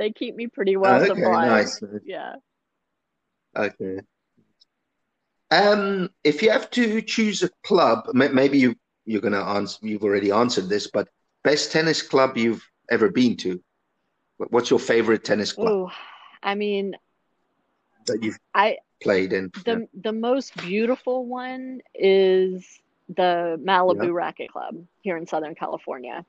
[0.00, 1.48] they keep me pretty well okay, supplied.
[1.48, 1.82] Nice.
[2.04, 2.36] Yeah.
[3.54, 4.00] Okay.
[5.50, 8.74] Um, if you have to choose a club, maybe you
[9.04, 9.78] you're gonna answer.
[9.82, 11.08] You've already answered this, but
[11.44, 13.62] best tennis club you've ever been to.
[14.38, 15.68] What's your favorite tennis club?
[15.68, 15.90] Ooh,
[16.42, 16.96] I mean,
[18.06, 19.50] that you've I played in.
[19.66, 19.86] The yeah.
[20.00, 22.64] the most beautiful one is
[23.14, 24.12] the Malibu yeah.
[24.12, 26.24] Racket Club here in Southern California.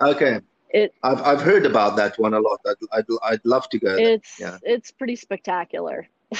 [0.00, 0.40] Okay.
[0.72, 2.60] It, I've I've heard about that one a lot.
[2.66, 3.94] I'd I'd, I'd love to go.
[3.94, 4.58] It's yeah.
[4.62, 6.08] it's pretty spectacular.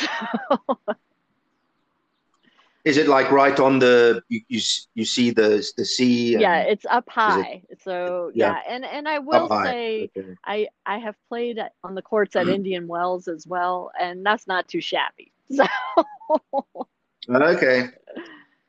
[2.84, 4.60] Is it like right on the you you,
[4.94, 6.36] you see the the sea?
[6.36, 7.62] yeah, it's up high.
[7.68, 8.54] It, so yeah.
[8.54, 8.74] yeah.
[8.74, 10.34] and and I will say okay.
[10.44, 12.54] I I have played on the courts at mm-hmm.
[12.54, 15.30] Indian Wells as well, and that's not too shabby.
[15.54, 15.64] So
[17.30, 17.90] okay,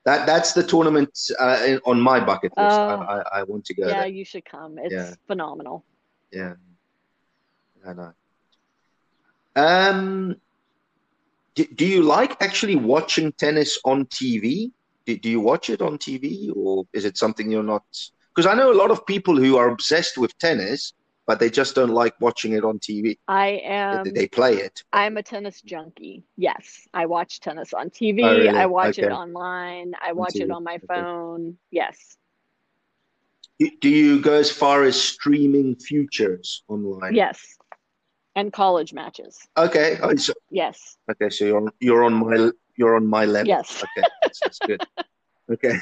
[0.06, 2.78] that that's the tournament uh, on my bucket list.
[2.78, 3.88] I, I, I, want to go.
[3.88, 4.08] Yeah, there.
[4.08, 4.78] you should come.
[4.78, 5.14] It's yeah.
[5.28, 5.86] phenomenal.
[6.32, 6.54] Yeah,
[7.88, 8.14] I know.
[9.56, 10.36] Um,
[11.56, 14.72] do, do you like actually watching tennis on TV?
[15.06, 17.84] Do, do you watch it on TV, or is it something you're not?
[18.36, 20.94] Because I know a lot of people who are obsessed with tennis,
[21.26, 23.18] but they just don't like watching it on TV.
[23.28, 24.04] I am.
[24.04, 24.84] They, they play it.
[24.92, 26.24] I'm a tennis junkie.
[26.36, 28.24] Yes, I watch tennis on TV.
[28.24, 28.50] Oh, really?
[28.50, 29.08] I watch okay.
[29.08, 29.94] it online.
[30.02, 31.48] I watch it on my phone.
[31.48, 31.58] Okay.
[31.72, 32.18] Yes.
[33.60, 37.16] Do you go as far as streaming futures online?
[37.16, 37.58] Yes
[38.36, 39.40] and college matches.
[39.58, 39.98] Okay.
[40.02, 40.98] Oh, so, yes.
[41.10, 43.48] Okay, so you're on you're on my you're on my level.
[43.48, 43.84] Yes.
[43.84, 44.82] Okay, that's, that's good.
[45.52, 45.78] Okay.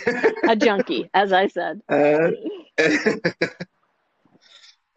[0.49, 1.83] a junkie, as I said.
[1.87, 2.31] Uh,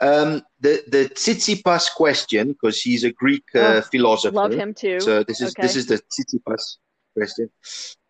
[0.05, 4.35] um, the the Tsitsipas question, because he's a Greek uh, oh, philosopher.
[4.35, 5.01] Love him too.
[5.01, 5.63] So this is okay.
[5.63, 6.77] this is the Tsitsipas
[7.17, 7.51] question.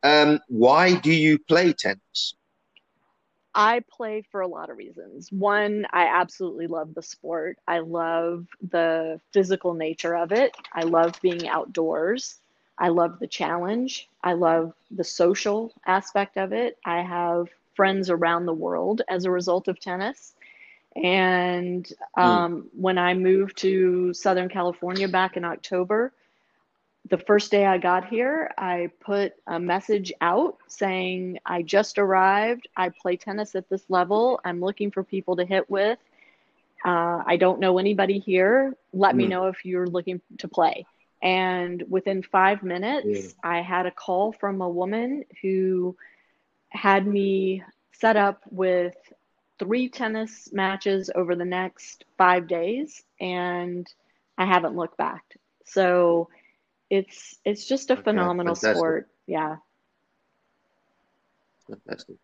[0.03, 2.35] Um, why do you play tennis?
[3.55, 5.31] I play for a lot of reasons.
[5.31, 7.57] One, I absolutely love the sport.
[7.69, 10.57] I love the physical nature of it.
[10.73, 12.41] I love being outdoors.
[12.77, 14.09] I love the challenge.
[14.25, 16.77] I love the social aspect of it.
[16.85, 20.35] I have friends around the world as a result of tennis.
[20.97, 22.23] And hmm.
[22.23, 22.67] um, mm.
[22.75, 26.13] when I moved to Southern California back in October,
[27.11, 32.69] the first day I got here, I put a message out saying, I just arrived.
[32.77, 34.41] I play tennis at this level.
[34.45, 35.99] I'm looking for people to hit with.
[36.85, 38.75] Uh, I don't know anybody here.
[38.93, 39.19] Let mm.
[39.19, 40.87] me know if you're looking to play.
[41.23, 43.31] And within five minutes, yeah.
[43.43, 45.97] I had a call from a woman who
[46.69, 48.95] had me set up with
[49.65, 53.03] three tennis matches over the next five days.
[53.21, 53.87] And
[54.37, 55.25] I haven't looked back.
[55.65, 56.29] So,
[56.91, 58.77] it's it's just a okay, phenomenal fantastic.
[58.77, 59.09] sport.
[59.27, 59.57] Yeah.
[61.69, 62.17] Fantastic.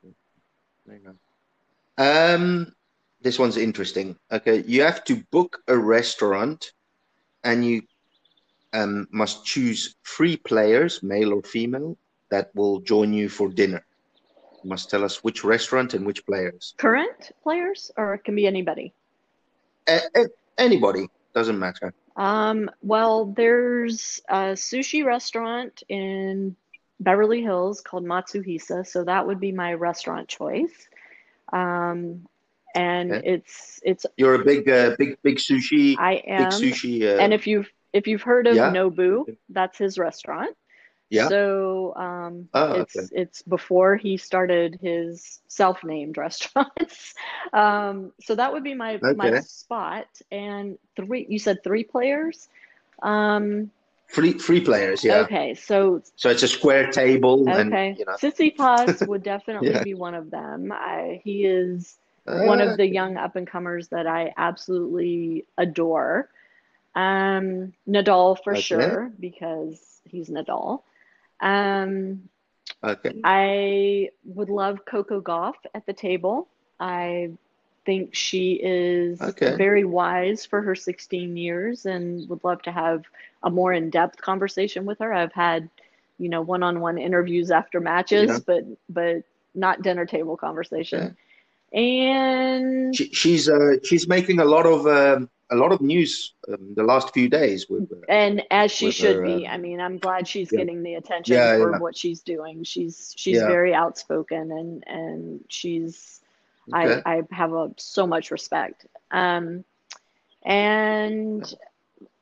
[1.96, 2.74] Um,
[3.22, 4.16] this one's interesting.
[4.30, 6.72] Okay, you have to book a restaurant,
[7.44, 7.82] and you
[8.72, 11.96] um, must choose three players, male or female,
[12.30, 13.84] that will join you for dinner.
[14.64, 16.74] Must tell us which restaurant and which players.
[16.76, 18.92] Current players, or it can be anybody.
[19.88, 20.28] A- a-
[20.58, 21.94] anybody doesn't matter.
[22.16, 26.56] Um, well, there's a sushi restaurant in
[26.98, 30.88] Beverly Hills called Matsuhisa, so that would be my restaurant choice.
[31.52, 32.26] Um,
[32.74, 33.26] and okay.
[33.26, 35.96] it's it's you're a big uh, big big sushi.
[35.98, 37.02] I am big sushi.
[37.02, 38.70] Uh, and if you've if you've heard of yeah.
[38.70, 40.56] Nobu, that's his restaurant.
[41.10, 41.28] Yeah.
[41.28, 43.08] So um, oh, it's okay.
[43.12, 47.14] it's before he started his self-named restaurants.
[47.52, 49.12] um, so that would be my okay.
[49.16, 50.06] my spot.
[50.30, 52.48] And three, you said three players.
[53.02, 53.70] Um,
[54.12, 55.18] Three three players, yeah.
[55.18, 57.48] Okay, so so it's a square table.
[57.48, 58.14] Okay, and, you know.
[58.14, 59.84] Tsitsipas would definitely yeah.
[59.84, 60.72] be one of them.
[60.72, 61.96] I, he is
[62.26, 66.28] uh, one of the young up and comers that I absolutely adore.
[66.96, 68.60] Um, Nadal for okay.
[68.60, 69.78] sure because
[70.08, 70.82] he's Nadal.
[71.40, 72.28] Um,
[72.82, 73.20] okay.
[73.24, 76.48] I would love Coco Gauff at the table.
[76.78, 77.30] I
[77.86, 79.56] think she is Okay.
[79.56, 83.04] very wise for her 16 years and would love to have
[83.42, 85.12] a more in-depth conversation with her.
[85.12, 85.68] I've had,
[86.18, 88.38] you know, one-on-one interviews after matches, Yeah.
[88.46, 89.22] but but
[89.54, 91.16] not dinner table conversation.
[91.72, 96.74] And She, she's uh, she's making a lot of um, a lot of news um,
[96.74, 97.90] the last few days with.
[97.92, 99.46] Uh, and as she should her, be.
[99.46, 100.58] um, I mean, I'm glad she's yeah.
[100.58, 101.78] getting the attention Yeah, for yeah.
[101.78, 102.64] what she's doing.
[102.64, 106.20] She's she's very outspoken and and she's
[106.72, 107.02] Okay.
[107.04, 108.86] I I have a, so much respect.
[109.10, 109.64] Um,
[110.44, 111.54] and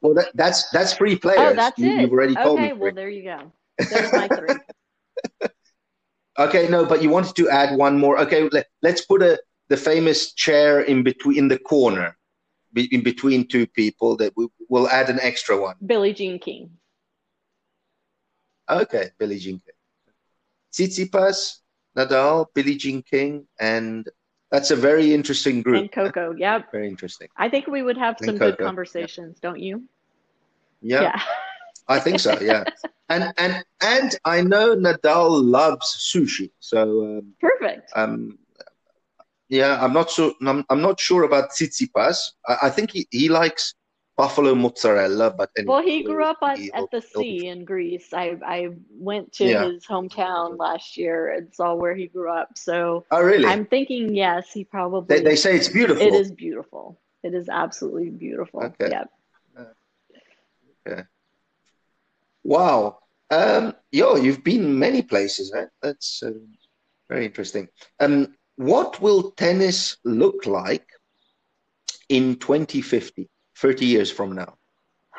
[0.01, 1.41] well, that, that's that's three players.
[1.41, 2.01] oh, that's you, it.
[2.03, 2.79] You've already told Okay, me.
[2.79, 3.53] well there you go.
[3.91, 4.57] There's my three.
[6.39, 8.17] Okay, no, but you wanted to add one more.
[8.21, 12.17] Okay, let, let's put a the famous chair in between in the corner,
[12.79, 14.17] be, in between two people.
[14.17, 15.77] That we will add an extra one.
[15.85, 16.71] Billie Jean King.
[18.71, 19.79] Okay, Billie Jean King,
[20.75, 21.61] Tsitsipas,
[21.97, 24.07] Nadal, Billie Jean King, and
[24.51, 25.81] that's a very interesting group.
[25.81, 26.35] And Coco.
[26.37, 26.71] Yep.
[26.73, 27.29] Very interesting.
[27.37, 28.67] I think we would have And some good Coco, yeah.
[28.67, 29.85] conversations, don't you?
[30.81, 31.21] Yeah,
[31.89, 32.39] I think so.
[32.41, 32.65] Yeah,
[33.09, 37.19] and and and I know Nadal loves sushi, so.
[37.19, 37.91] Um, Perfect.
[37.97, 38.39] Um,
[39.49, 40.33] yeah, I'm not sure.
[40.47, 42.33] I'm, I'm not sure about Tsitsipas.
[42.47, 43.75] I, I think he, he likes
[44.17, 48.13] buffalo mozzarella, but anyway, Well, he grew up at, he- at the sea in Greece.
[48.13, 49.65] I I went to Yeah.
[49.71, 52.59] his hometown last year and saw where he grew up.
[52.59, 53.47] So Oh, really?
[53.47, 56.03] I'm thinking yes, he probably they, they say it's beautiful.
[56.07, 57.01] it is beautiful.
[57.23, 58.63] It is absolutely beautiful.
[58.65, 58.91] Okay.
[58.91, 59.11] Yep.
[62.45, 62.99] Wow.
[63.31, 65.53] Um, yo, you've been many places.
[65.55, 65.67] Huh?
[65.83, 66.33] That's uh,
[67.09, 67.69] very interesting.
[68.01, 70.89] Um, what will tennis look like
[72.09, 74.57] in 2050, 30 years from now?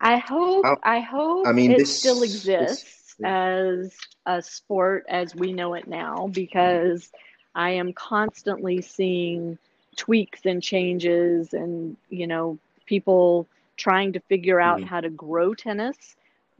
[0.00, 3.96] I hope How- I hope I mean, it this- still this- exists as
[4.26, 7.10] a sport as we know it now because
[7.54, 9.58] I am constantly seeing
[9.96, 13.46] tweaks and changes and you know people
[13.76, 14.86] trying to figure out Mhm.
[14.86, 16.16] how to grow tennis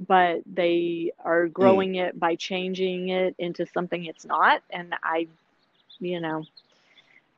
[0.09, 5.27] but they are growing it by changing it into something it's not and I
[5.99, 6.45] you know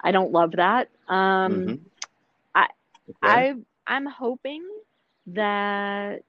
[0.03, 1.91] I don't love that um Mhm.
[2.55, 2.71] I-
[3.09, 3.47] Okay.
[3.47, 3.55] I
[3.87, 4.65] I'm hoping
[5.29, 6.23] that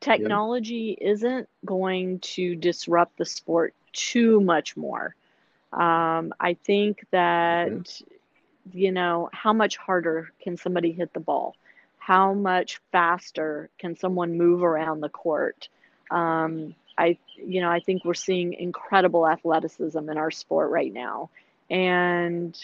[0.00, 5.14] technology isn't going to disrupt the sport too much more.
[5.72, 7.72] Um, I think that
[8.72, 11.54] you know how much harder can somebody hit the ball?
[11.98, 15.68] How much faster can someone move around the court?
[16.10, 21.30] Um, I you know I think we're seeing incredible athleticism in our sport right now,
[21.70, 22.56] and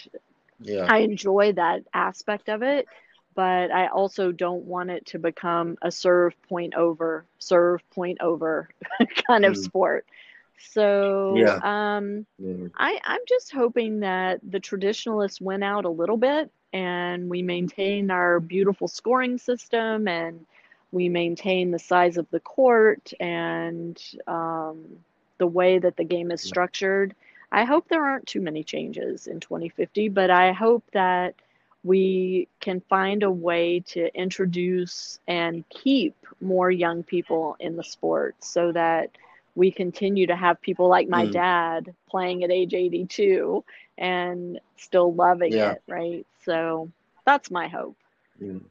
[0.59, 0.87] yeah.
[0.87, 2.87] I enjoy that aspect of it,
[3.35, 8.69] but I also don't want it to become a serve point over, serve point over
[9.27, 9.57] kind of Mm.
[9.57, 10.05] sport.
[10.57, 11.61] So Yeah.
[11.61, 12.67] um, Yeah.
[12.75, 18.09] I, I'm just hoping that the traditionalists win out a little bit and we maintain
[18.11, 20.45] our beautiful scoring system and
[20.93, 24.79] we maintain the size of the court and um,
[25.39, 27.15] the way that the game is structured.
[27.51, 31.35] I hope there aren't too many changes in 2050, but I hope that
[31.83, 38.35] we can find a way to introduce and keep more young people in the sport
[38.43, 39.11] so that
[39.55, 41.27] we continue to have people like my Mm.
[41.27, 43.63] dad playing at age 82
[43.97, 45.75] and still loving Yeah.
[45.75, 46.25] it, right?
[46.45, 46.89] So
[47.25, 47.97] that's my hope.
[48.41, 48.69] Mm.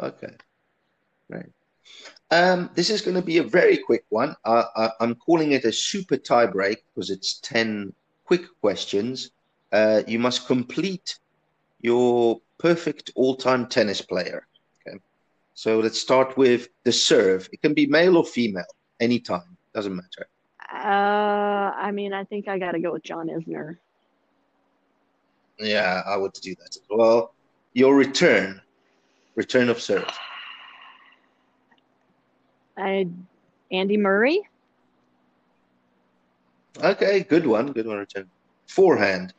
[0.00, 0.36] Okay.
[1.28, 1.50] Right.
[2.30, 4.34] Um, this is going to be a very quick one.
[4.44, 7.92] Uh, I, I'm calling it a super tie break because it's 10
[8.24, 9.30] quick questions.
[9.72, 11.18] Uh, you must complete
[11.80, 14.46] your perfect all-time tennis player.
[14.86, 14.98] Okay.
[15.54, 17.48] So let's start with the serve.
[17.52, 18.64] It can be male or female,
[18.98, 20.28] anytime, doesn't matter.
[20.72, 23.76] Uh, I mean, I think I got to go with John Isner.
[25.58, 27.32] Yeah, I would do that as well.
[27.72, 28.60] Your return,
[29.36, 30.10] return of serve.
[32.76, 33.08] I
[33.70, 34.42] Andy Murray.
[36.82, 37.98] Okay, good one, good one.
[37.98, 38.28] Return.
[38.68, 39.32] Forehand.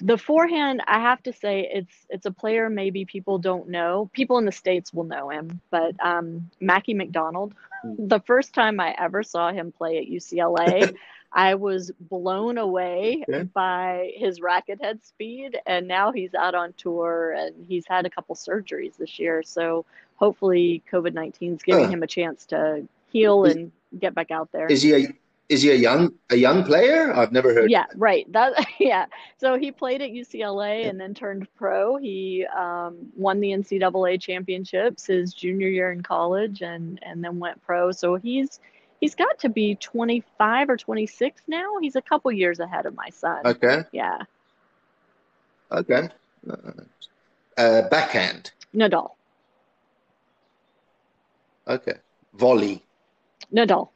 [0.00, 4.08] The forehand, I have to say, it's it's a player maybe people don't know.
[4.12, 7.54] People in the states will know him, but um, Mackie McDonald.
[7.82, 8.06] Hmm.
[8.06, 10.94] The first time I ever saw him play at UCLA,
[11.32, 13.48] I was blown away Okay.
[13.52, 18.10] by his racket head speed, and now he's out on tour and he's had a
[18.10, 19.42] couple surgeries this year.
[19.42, 19.84] So
[20.18, 21.90] hopefully, COVID 19 is giving Huh.
[21.90, 24.66] him a chance to heal Is- and get back out there.
[24.66, 25.08] Is he a
[25.48, 27.10] is he a young a young player?
[27.10, 27.70] I've never heard.
[27.70, 28.30] Yeah, right.
[28.32, 29.06] That yeah.
[29.38, 31.96] So he played at UCLA and then turned pro.
[31.96, 37.62] He um, won the NCAA championships his junior year in college, and and then went
[37.64, 37.92] pro.
[37.92, 38.60] So he's
[39.00, 41.78] he's got to be 25 or 26 now.
[41.80, 43.40] He's a couple years ahead of my son.
[43.46, 43.84] Okay.
[43.92, 44.18] Yeah.
[45.72, 46.08] Okay.
[46.48, 46.56] Uh,
[47.56, 48.52] uh, backhand.
[48.74, 49.12] Nadal.
[51.68, 51.94] Okay.
[52.34, 52.82] Volley.
[53.52, 53.90] Nadal.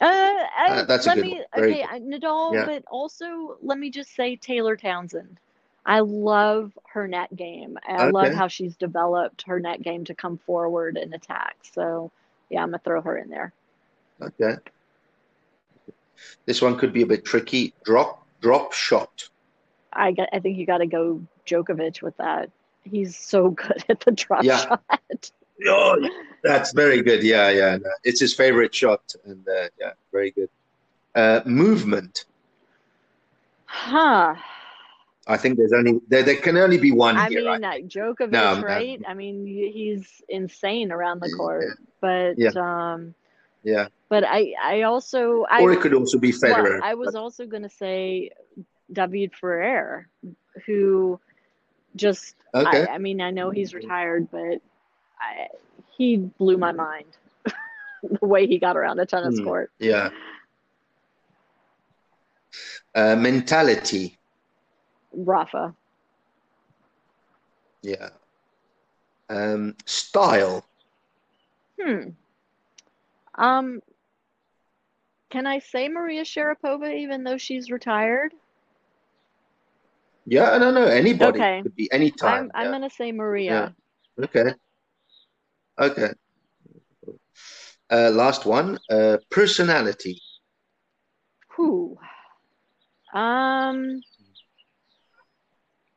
[0.00, 1.64] Uh, I, Uh, that's a let good me one.
[1.64, 2.02] Okay, good.
[2.02, 2.64] Nadal, Yeah.
[2.66, 5.38] but also let me just say Taylor Townsend.
[5.86, 7.78] I love her net game.
[7.86, 11.56] I love how she's developed her net game to come forward and attack.
[11.74, 12.10] So,
[12.50, 13.52] yeah, I'm gonna throw her in there.
[14.20, 14.56] Okay.
[16.46, 17.74] This one could be a bit tricky.
[17.84, 19.28] Drop, drop shot.
[19.92, 22.50] I get, I think you got to go Djokovic with that.
[22.84, 24.56] He's so good at the drop Yeah.
[24.58, 24.82] shot.
[25.66, 26.08] Oh,
[26.42, 27.22] that's very good.
[27.22, 27.76] Yeah, yeah.
[27.76, 30.48] no, It's his favorite shot, and uh, yeah, very good.
[31.14, 32.24] Uh, movement.
[33.66, 34.34] Huh.
[35.26, 37.40] I think there's only there, there can only be one I here.
[37.50, 37.88] mean, right?
[37.88, 38.62] Djokovic, No, no.
[38.62, 39.00] right?
[39.06, 41.36] I mean, he's insane around the Yeah.
[41.36, 41.78] court.
[42.00, 42.50] But Yeah.
[42.56, 43.14] um,
[43.62, 43.88] Yeah.
[44.08, 46.80] but I I also I Or it could also be well, Federer.
[46.82, 48.32] I was but- also gonna say
[48.92, 50.08] David Ferrer,
[50.66, 51.18] who
[51.96, 52.86] just okay.
[52.86, 54.60] I, I mean I know he's retired, but
[55.20, 55.48] I,
[55.96, 57.06] he blew my mind
[58.02, 59.44] the way he got around a tennis Hmm.
[59.44, 59.70] court.
[59.78, 60.10] Yeah.
[62.94, 64.16] Uh, mentality.
[65.12, 65.74] Rafa,
[67.82, 68.10] Yeah.
[69.28, 70.64] Um, style.
[71.80, 72.10] hmm.
[73.36, 73.80] Um,
[75.30, 78.32] can I say Maria Sharapova even though she's retired?
[80.26, 80.84] Yeah, no, no.
[80.84, 81.62] Anybody Okay.
[81.62, 82.50] could be any time.
[82.54, 83.74] I'm I'm gonna say Maria.
[84.22, 84.54] Okay.
[85.78, 86.10] Okay.
[87.90, 88.78] Uh, last one.
[88.90, 90.20] Uh, personality.
[91.56, 91.98] Who?
[93.12, 94.02] Um,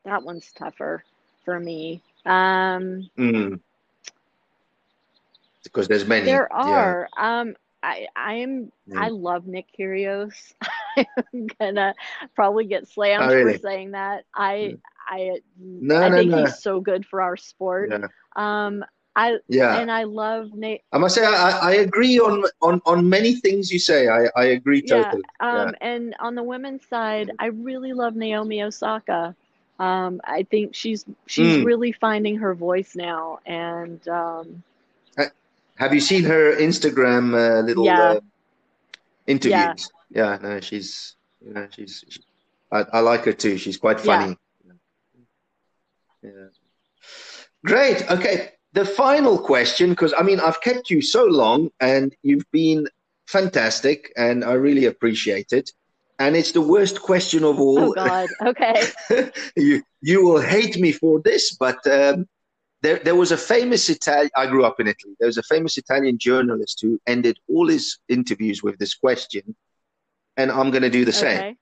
[0.04, 1.02] that one's tougher
[1.44, 2.02] for me.
[2.24, 3.60] Um, Mm.
[5.64, 6.26] Because there's many.
[6.26, 6.56] there Yeah.
[6.56, 7.08] are.
[7.16, 9.22] Um, I I'm I Mm.
[9.22, 10.54] love Nick Kyrgios.
[10.96, 11.94] I'm gonna
[12.34, 13.54] probably get slammed Oh, really?
[13.54, 14.24] for saying that.
[14.34, 14.80] I Mm.
[15.06, 16.44] I No, I no, think no.
[16.44, 17.90] he's so good for our sport.
[17.90, 18.08] Yeah.
[18.36, 18.84] Um,
[19.18, 19.80] I Yeah.
[19.80, 20.82] and I love Nate.
[20.92, 24.08] I must say, I, I agree on, on, on many things you say.
[24.08, 25.22] I, I agree Yeah, totally.
[25.40, 29.34] um, and on the women's side, I really love Naomi Osaka.
[29.78, 31.64] Um, I think she's she's Mm.
[31.64, 34.62] really finding her voice now, and um,
[35.76, 38.12] Have you seen her Instagram uh, little Yeah.
[38.16, 38.20] uh,
[39.26, 39.90] interviews?
[40.10, 40.38] Yeah.
[40.42, 42.20] no, she's, you know, she's, she,
[42.72, 43.56] I, I like her too.
[43.58, 44.18] She's quite Yeah.
[44.18, 44.36] funny.
[46.22, 46.48] Yeah.
[47.64, 48.10] Great.
[48.10, 48.50] Okay.
[48.72, 52.86] The final question, because I mean, I've kept you so long and you've been
[53.26, 55.72] fantastic and I really appreciate it.
[56.18, 57.78] And it's the worst question of all.
[57.78, 58.82] oh God, okay,
[59.56, 62.26] you you will hate me for this, but um,
[62.82, 64.30] there there was a famous Italian.
[64.36, 65.14] I grew up in Italy.
[65.20, 69.54] There was a famous Italian journalist who ended all his interviews with this question,
[70.36, 71.38] and I'm going to do the same.
[71.38, 71.56] okay,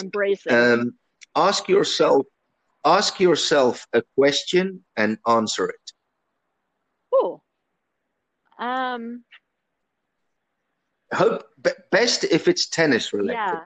[0.00, 0.54] embracing.
[0.54, 0.94] Um,
[1.36, 2.24] ask yourself
[2.84, 5.83] ask yourself a question and answer it.
[7.20, 7.42] Cool.
[8.58, 9.24] Um,
[11.12, 13.36] Hope be- best if it's tennis related.
[13.38, 13.60] yeah.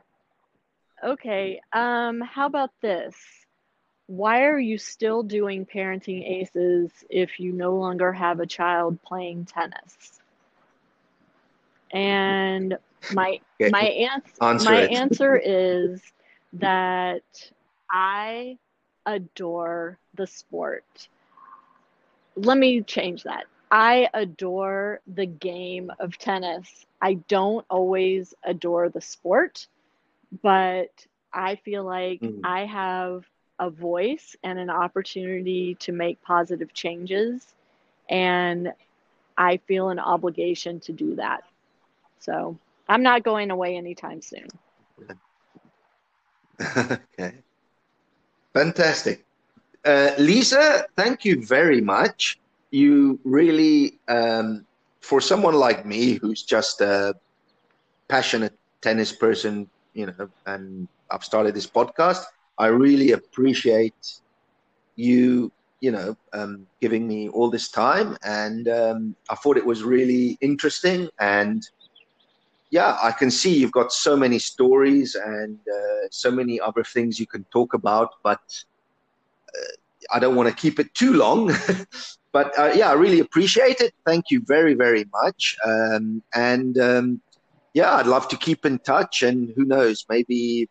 [1.05, 1.61] Okay.
[1.73, 3.15] Um, how about this?
[4.07, 10.21] Why are you still doing ParentingAces if you no longer have a child playing tennis?
[11.93, 12.77] And
[13.13, 14.91] my Okay, my ans- answer my it.
[14.93, 16.03] answer is
[16.55, 17.23] that
[17.91, 18.59] I
[19.07, 21.09] adore the sport.
[22.39, 23.45] Let me change that.
[23.71, 26.87] I adore the game of tennis.
[27.03, 29.67] I don't always adore the sport,
[30.43, 32.43] but I feel like Mhm.
[32.45, 33.25] I have
[33.59, 37.55] a voice and an opportunity to make positive changes,
[38.09, 38.73] and
[39.37, 41.45] I feel an obligation to do that.
[42.21, 42.59] So
[42.89, 44.49] I'm not going away anytime soon.
[47.19, 47.45] okay.
[48.55, 49.28] Fantastic.
[49.89, 52.39] Uh, Lisa, thank you very much.
[52.71, 54.67] You really, um,
[55.01, 57.15] for someone like me who's just a
[58.09, 58.53] passionate
[58.83, 62.23] tennis person, you know, and I've started this podcast,
[62.59, 64.21] I really appreciate
[64.97, 65.51] you,
[65.81, 68.19] you know, um, giving me all this time.
[68.25, 71.09] And um, I thought it was really interesting.
[71.19, 71.63] And
[72.71, 77.19] yeah, I can see you've got so many stories and uh, so many other things
[77.19, 78.65] you can talk about, but
[80.13, 81.53] I don't want to keep it too long.
[82.33, 83.93] but uh, yeah, I really appreciate it.
[84.07, 85.57] Thank you very, very much.
[85.67, 87.21] Um, and um,
[87.75, 89.23] yeah, I'd love to keep in touch.
[89.23, 90.69] And who knows, maybe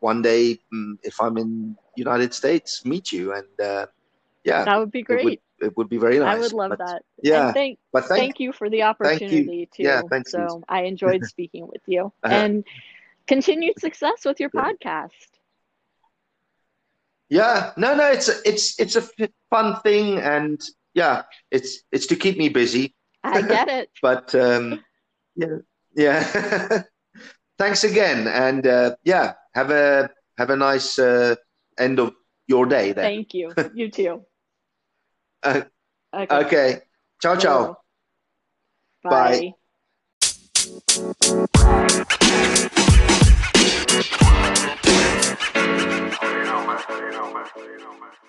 [0.00, 3.32] one day, mm, if I'm in United States, meet you.
[3.32, 3.86] And uh,
[4.44, 5.42] yeah, That would be it would, great.
[5.60, 6.36] it would be very nice.
[6.36, 7.02] I would love But, that.
[7.22, 9.82] Yeah, And thank but thank, thank you for the thank opportunity too.
[9.84, 12.34] Yeah, thanks, So I enjoyed speaking with you Uh-huh.
[12.34, 12.64] and
[13.26, 15.37] continued success with your podcast.
[17.30, 19.06] Yeah, no, no, it's a, it's it's a
[19.50, 20.60] fun thing, and
[20.94, 22.94] yeah, it's it's to keep me busy.
[23.22, 23.90] I get it.
[24.02, 24.82] but um,
[25.36, 25.58] yeah,
[25.94, 26.82] yeah.
[27.58, 31.34] Thanks again, and uh, yeah, have a have a nice uh,
[31.78, 32.14] end of
[32.46, 32.92] your day.
[32.92, 33.04] Then.
[33.04, 33.52] Thank you.
[33.74, 34.22] You too.
[35.42, 35.62] uh,
[36.14, 36.36] okay.
[36.36, 36.80] okay.
[37.20, 37.76] Ciao, ciao.
[39.02, 39.54] Bye.
[42.72, 42.94] Bye.
[46.78, 48.27] masculino, masculino, masculino.